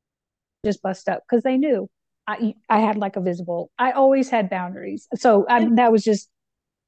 [0.66, 1.88] just bust up because they knew
[2.28, 5.08] I, I had like a visible, I always had boundaries.
[5.16, 6.30] So I, that was just,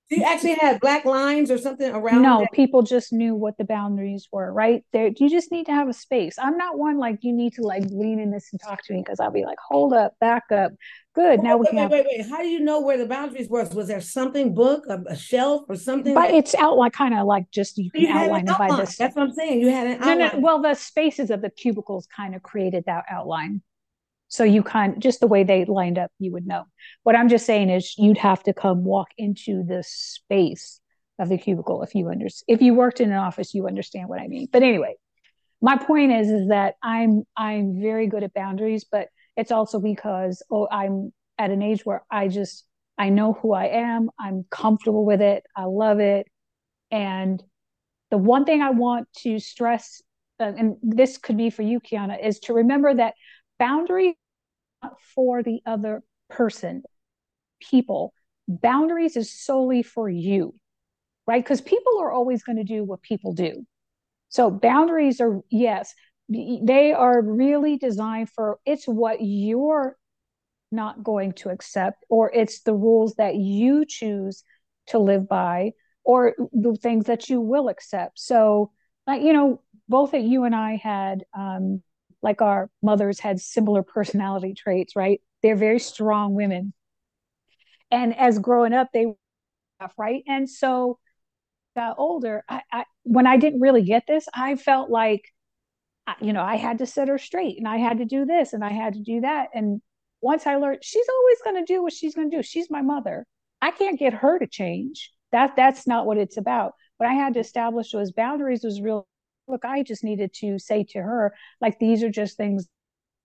[0.10, 2.22] Do you actually have black lines or something around?
[2.22, 2.54] no, that?
[2.54, 4.86] people just knew what the boundaries were, right?
[4.94, 6.36] There, you just need to have a space.
[6.40, 9.02] I'm not one like you need to like lean in this and talk to me
[9.02, 10.72] because I'll be like, hold up, back up.
[11.14, 11.44] Good.
[11.44, 12.30] Now we wait, can wait, have wait, wait.
[12.30, 13.66] How do you know where the boundaries were?
[13.74, 16.14] Was there something book, a, a shelf, or something?
[16.14, 18.96] but it's outline kind of like just you can you outline it by this.
[18.96, 19.60] That's what I'm saying.
[19.60, 23.06] You had an No, no, well, the spaces of the cubicles kind of created that
[23.10, 23.62] outline.
[24.30, 26.66] So you kind just the way they lined up, you would know.
[27.04, 30.80] What I'm just saying is you'd have to come walk into the space
[31.20, 34.20] of the cubicle if you under if you worked in an office, you understand what
[34.20, 34.48] I mean.
[34.52, 34.96] But anyway,
[35.62, 40.44] my point is is that I'm I'm very good at boundaries, but it's also because
[40.52, 42.66] oh I'm at an age where I just
[42.98, 46.28] I know who I am, I'm comfortable with it, I love it.
[46.92, 47.42] And
[48.10, 50.02] the one thing I want to stress,
[50.40, 53.14] uh, and this could be for you, Kiana, is to remember that
[53.60, 54.18] boundary
[54.84, 56.84] not for the other person,
[57.62, 58.14] people.
[58.48, 60.54] Boundaries is solely for you,
[61.26, 61.44] right?
[61.44, 63.66] Because people are always going to do what people do.
[64.30, 65.94] So boundaries are yes,
[66.30, 69.96] they are really designed for it's what you're
[70.72, 74.44] not going to accept, or it's the rules that you choose
[74.88, 75.72] to live by,
[76.04, 78.20] or the things that you will accept.
[78.20, 78.72] So,
[79.08, 81.82] you know, both that you and I had, um,
[82.22, 85.22] like our mothers had similar personality traits, right?
[85.44, 86.74] They're very strong women,
[87.92, 89.08] and as growing up, they
[89.98, 91.00] right, and so
[91.76, 95.24] got older, I, I when I didn't really get this, I felt like,
[96.22, 98.64] you know, I had to set her straight, and I had to do this, and
[98.64, 99.82] I had to do that, and
[100.22, 102.44] once I learned she's always going to do what she's going to do.
[102.44, 103.26] She's my mother.
[103.62, 105.12] I can't get her to change.
[105.32, 106.74] That that's not what it's about.
[106.98, 109.08] What I had to establish was boundaries was real.
[109.48, 112.68] Look, I just needed to say to her, like, these are just things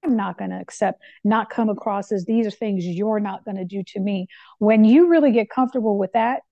[0.05, 3.57] I'm not going to accept, not come across as these are things you're not going
[3.57, 4.27] to do to me.
[4.59, 6.43] When you really get comfortable with that,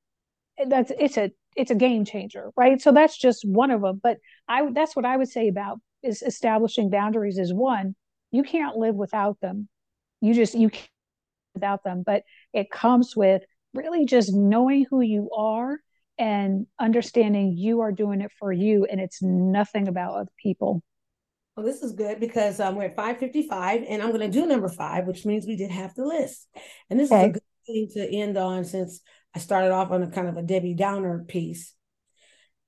[0.58, 2.80] eh, that's it's a it's a game changer, right?
[2.80, 4.00] So that's just one of them.
[4.02, 4.18] But
[4.48, 7.94] I that's what I would say about is establishing boundaries is one,
[8.30, 9.68] you can't live without them
[10.20, 10.88] you just you can't
[11.54, 13.42] without them but it comes with
[13.74, 15.78] really just knowing who you are
[16.20, 20.82] and understanding you are doing it for you and it's nothing about other people
[21.56, 24.68] Well, this is good because um, we're at 555 and I'm going to do number
[24.68, 26.46] five, which means we did half the list.
[26.90, 29.00] And this is a good thing to end on since
[29.34, 31.74] I started off on a kind of a Debbie Downer piece.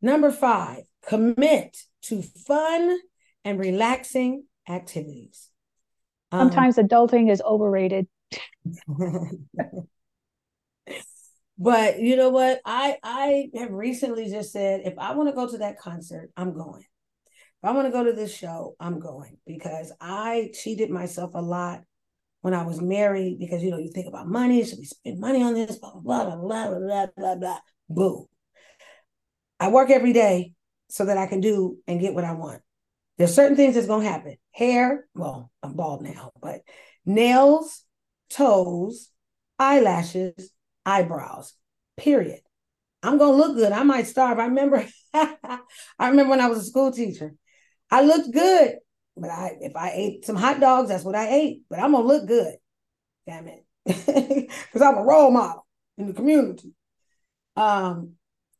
[0.01, 2.99] Number five, commit to fun
[3.45, 5.49] and relaxing activities.
[6.33, 8.07] Um, sometimes adulting is overrated
[11.63, 12.61] but you know what?
[12.65, 16.55] I I have recently just said if I want to go to that concert, I'm
[16.55, 16.83] going.
[16.83, 21.41] If I want to go to this show, I'm going because I cheated myself a
[21.41, 21.83] lot
[22.41, 25.41] when I was married because you know you think about money, should we spend money
[25.41, 25.79] on this?
[25.79, 27.59] Blah blah blah blah blah blah blah blah.
[27.89, 28.29] Boo.
[29.61, 30.55] I work every day
[30.89, 32.61] so that I can do and get what I want.
[33.19, 34.35] There's certain things that's gonna happen.
[34.51, 36.63] Hair, well, I'm bald now, but
[37.07, 37.85] nails,
[38.31, 39.11] toes,
[39.61, 40.51] eyelashes,
[40.85, 41.55] eyebrows.
[41.97, 42.41] Period.
[43.03, 43.73] I'm gonna look good.
[43.73, 44.39] I might starve.
[44.39, 45.59] I remember I
[45.99, 47.35] remember when I was a school teacher.
[47.91, 48.77] I looked good,
[49.17, 51.63] but I if I ate some hot dogs, that's what I ate.
[51.69, 52.55] But I'm gonna look good.
[53.27, 53.65] Damn it.
[54.73, 55.67] Because I'm a role model
[55.99, 56.73] in the community.
[57.57, 58.15] Um,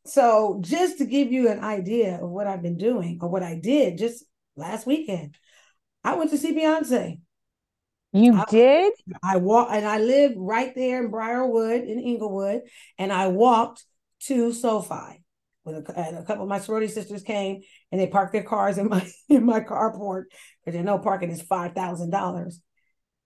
[0.05, 3.55] so just to give you an idea of what I've been doing or what I
[3.55, 5.35] did just last weekend,
[6.03, 7.19] I went to see Beyonce.
[8.13, 8.93] You I- did?
[9.23, 12.61] I walk and I lived right there in Briarwood in Inglewood,
[12.97, 13.83] and I walked
[14.27, 15.19] to SoFi.
[15.65, 18.77] With a, and a couple of my sorority sisters came and they parked their cars
[18.77, 20.25] in my in my carport
[20.63, 22.61] because they know parking is five thousand dollars.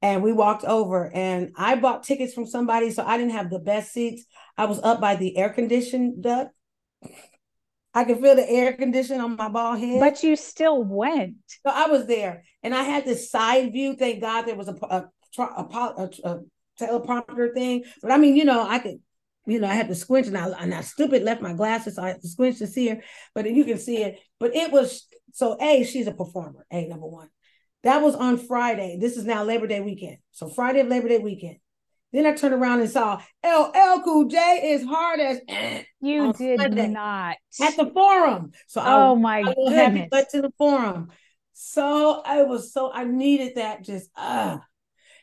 [0.04, 3.58] And we walked over, and I bought tickets from somebody, so I didn't have the
[3.60, 4.26] best seats.
[4.56, 6.52] I was up by the air conditioned duct.
[7.98, 10.00] I could feel the air condition on my bald head.
[10.00, 11.38] But you still went.
[11.48, 13.96] So I was there, and I had this side view.
[13.96, 16.42] Thank God there was a a, a, a, a
[16.80, 17.86] teleprompter thing.
[18.04, 19.00] But I mean, you know, I could,
[19.48, 22.04] you know, I had to squint, and I and I stupid left my glasses, so
[22.04, 23.02] I had to squint to see her.
[23.34, 24.20] But you can see it.
[24.40, 25.58] But it was so.
[25.60, 26.68] A, she's a performer.
[26.72, 27.30] A number one.
[27.82, 29.00] That was on Friday.
[29.02, 30.18] This is now Labor Day weekend.
[30.34, 31.58] So Friday of Labor Day weekend.
[32.14, 34.38] Then I turned around and saw LL Cool J
[34.72, 35.40] is hard as
[36.02, 36.88] You did Sunday.
[36.88, 37.38] not.
[37.62, 38.52] at the forum.
[38.68, 40.08] So I Oh my I have you goodness.
[40.12, 41.10] but to the forum.
[41.54, 44.62] So I was so I needed that just ah.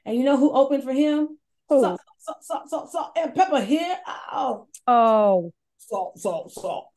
[0.04, 1.38] And you know who opened for him?
[1.70, 1.80] Who?
[1.80, 3.96] Salt, salt, salt, salt, salt, and pepper here.
[4.32, 6.88] Oh, Oh, salt, salt, salt.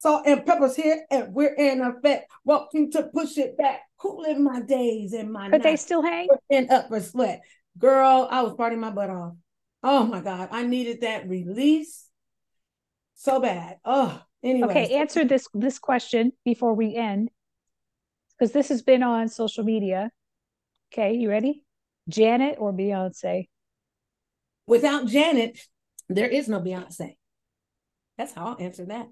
[0.00, 2.30] Salt-N-Pepa's here, and we're in effect.
[2.44, 3.80] Welcome to push it back.
[4.04, 6.28] Live my days and my could they still hang?
[6.50, 7.40] in upper sweat?
[7.78, 9.34] Girl, I was partying my butt off.
[9.82, 10.48] Oh my God.
[10.50, 12.06] I needed that release
[13.14, 13.78] so bad.
[13.84, 14.68] Oh, anyway.
[14.68, 17.30] Okay, answer this this question before we end.
[18.38, 20.10] Because this has been on social media.
[20.92, 21.64] Okay, you ready?
[22.08, 23.48] Janet or Beyonce?
[24.66, 25.58] Without Janet,
[26.08, 27.16] there is no Beyonce.
[28.16, 29.08] That's how I'll answer that.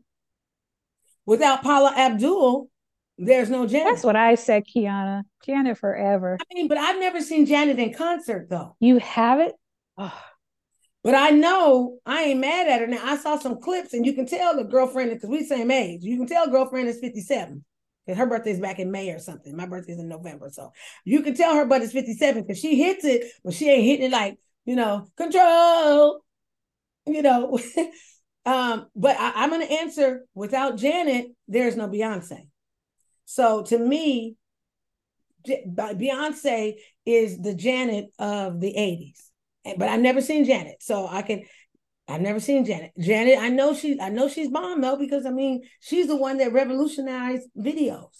[1.25, 2.71] Without Paula Abdul,
[3.19, 3.95] there's no Janet.
[3.95, 5.23] That's what I said, Kiana.
[5.45, 6.39] Janet forever.
[6.41, 8.77] I mean, but I've never seen Janet in concert though.
[8.81, 9.55] You have it?
[11.07, 12.87] But I know I ain't mad at her.
[12.89, 16.03] Now I saw some clips, and you can tell the girlfriend because we same age.
[16.03, 17.65] You can tell girlfriend is 57.
[18.05, 19.57] Because her birthday's back in May or something.
[19.57, 20.51] My birthday's in November.
[20.51, 20.73] So
[21.05, 24.07] you can tell her butt is 57 because she hits it, but she ain't hitting
[24.07, 26.23] it like, you know, control.
[27.07, 27.59] You know.
[28.45, 32.49] um, but I, I'm gonna answer without Janet, there's no Beyonce.
[33.27, 34.37] So to me,
[35.47, 36.75] Beyonce
[37.05, 39.79] is the Janet of the 80s.
[39.79, 40.77] But I've never seen Janet.
[40.81, 41.43] So I can
[42.09, 42.93] I've never seen Janet.
[42.99, 46.39] Janet, I know she I know she's bomb though, because I mean she's the one
[46.39, 48.11] that revolutionized videos.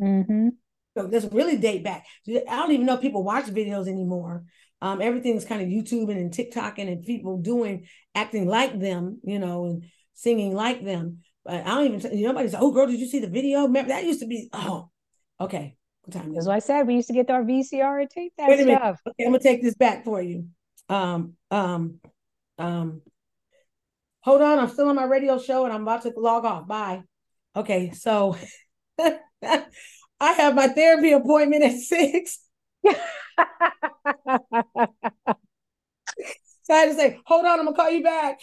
[0.00, 0.50] Mm-hmm.
[0.96, 2.06] So this really date back.
[2.28, 4.44] I don't even know if people watch videos anymore.
[4.80, 9.64] Um, everything's kind of YouTubing and TikToking and people doing acting like them, you know,
[9.64, 9.84] and
[10.14, 11.22] singing like them.
[11.46, 13.62] But I don't even nobody's oh girl, did you see the video?
[13.62, 14.90] Remember that used to be oh
[15.40, 15.76] okay.
[16.02, 16.86] What time is That's what I said.
[16.86, 18.78] We used to get our VCR and tape that Wait a minute.
[18.78, 19.00] stuff.
[19.06, 20.46] Okay, I'm gonna take this back for you.
[20.88, 22.00] Um, um,
[22.58, 23.02] um,
[24.20, 26.66] hold on, I'm still on my radio show and I'm about to log off.
[26.66, 27.02] Bye.
[27.54, 28.36] Okay, so
[29.00, 29.12] I
[30.20, 32.38] have my therapy appointment at six.
[36.66, 38.40] So I had to say, hold on, I'm gonna call you back.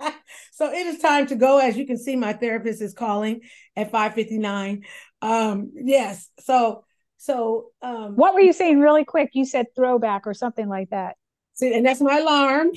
[0.52, 1.58] so it is time to go.
[1.58, 3.40] As you can see, my therapist is calling
[3.76, 4.84] at 5:59.
[5.22, 6.84] Um, yes, so
[7.16, 9.30] so um what were you saying really quick?
[9.32, 11.16] You said throwback or something like that.
[11.54, 12.70] See, and that's my alarm.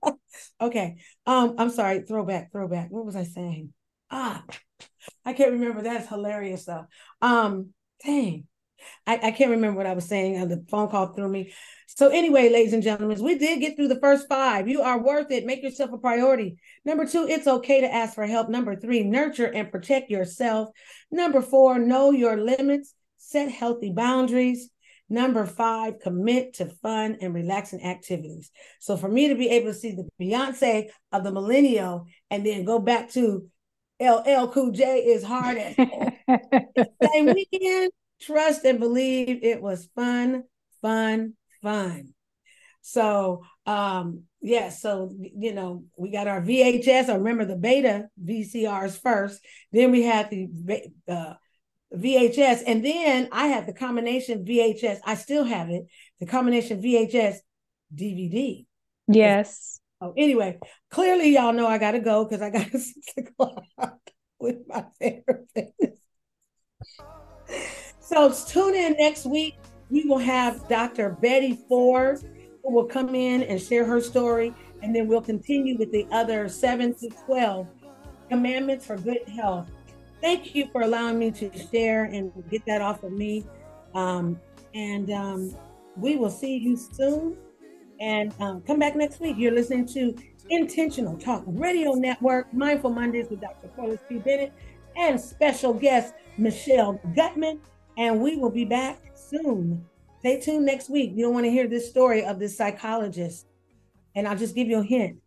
[0.60, 0.96] okay.
[1.26, 2.90] Um, I'm sorry, throwback, throwback.
[2.90, 3.74] What was I saying?
[4.10, 4.42] Ah,
[5.24, 5.82] I can't remember.
[5.82, 6.86] That's hilarious though.
[7.20, 7.70] Um,
[8.04, 8.46] dang.
[9.06, 10.48] I, I can't remember what I was saying.
[10.48, 11.52] The phone call threw me.
[11.86, 14.68] So anyway, ladies and gentlemen, we did get through the first five.
[14.68, 15.46] You are worth it.
[15.46, 16.56] Make yourself a priority.
[16.84, 18.48] Number two, it's okay to ask for help.
[18.48, 20.70] Number three, nurture and protect yourself.
[21.10, 22.94] Number four, know your limits.
[23.16, 24.70] Set healthy boundaries.
[25.08, 28.50] Number five, commit to fun and relaxing activities.
[28.80, 32.64] So for me to be able to see the Beyonce of the millennial and then
[32.64, 33.48] go back to
[34.00, 35.76] LL Cool J is hard as
[37.12, 37.92] same weekend.
[38.24, 40.44] Trust and believe it was fun,
[40.80, 42.14] fun, fun.
[42.80, 47.08] So um yeah, so you know, we got our VHS.
[47.08, 49.40] I remember the beta VCRs first.
[49.72, 50.48] Then we had the
[51.08, 51.34] uh,
[51.96, 54.98] VHS, and then I had the combination VHS.
[55.06, 55.86] I still have it.
[56.20, 57.36] The combination VHS
[57.94, 58.66] DVD.
[59.08, 59.80] yes.
[60.00, 60.58] Oh, anyway,
[60.90, 63.64] clearly y'all know I gotta go because I got a six o'clock
[64.38, 66.02] with my therapist.
[68.04, 69.56] So tune in next week.
[69.88, 71.16] We will have Dr.
[71.22, 72.20] Betty Ford
[72.62, 76.48] who will come in and share her story, and then we'll continue with the other
[76.48, 77.66] seven to twelve
[78.28, 79.68] commandments for good health.
[80.20, 83.46] Thank you for allowing me to share and get that off of me.
[83.94, 84.38] Um,
[84.74, 85.56] and um,
[85.96, 87.36] we will see you soon.
[88.00, 89.36] And um, come back next week.
[89.38, 90.14] You're listening to
[90.50, 93.68] Intentional Talk Radio Network, Mindful Mondays with Dr.
[93.68, 94.18] Corliss P.
[94.18, 94.52] Bennett
[94.96, 97.60] and special guest Michele Gutman.
[97.96, 99.84] And we will be back soon.
[100.20, 101.12] Stay tuned next week.
[101.14, 103.46] You don't want to hear this story of this psychologist.
[104.16, 105.18] And I'll just give you a hint.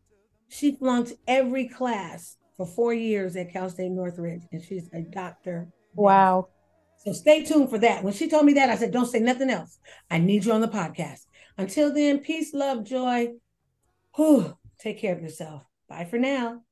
[0.50, 5.68] She flunked every class for four years at Cal State Northridge, and she's a doctor.
[5.94, 6.48] Wow.
[6.98, 8.04] So stay tuned for that.
[8.04, 9.78] When she told me that, I said, don't say nothing else.
[10.10, 11.26] I need you on the podcast.
[11.58, 13.34] Until then, peace, love, joy.
[14.16, 15.64] Whew, take care of yourself.
[15.88, 16.64] Bye for now.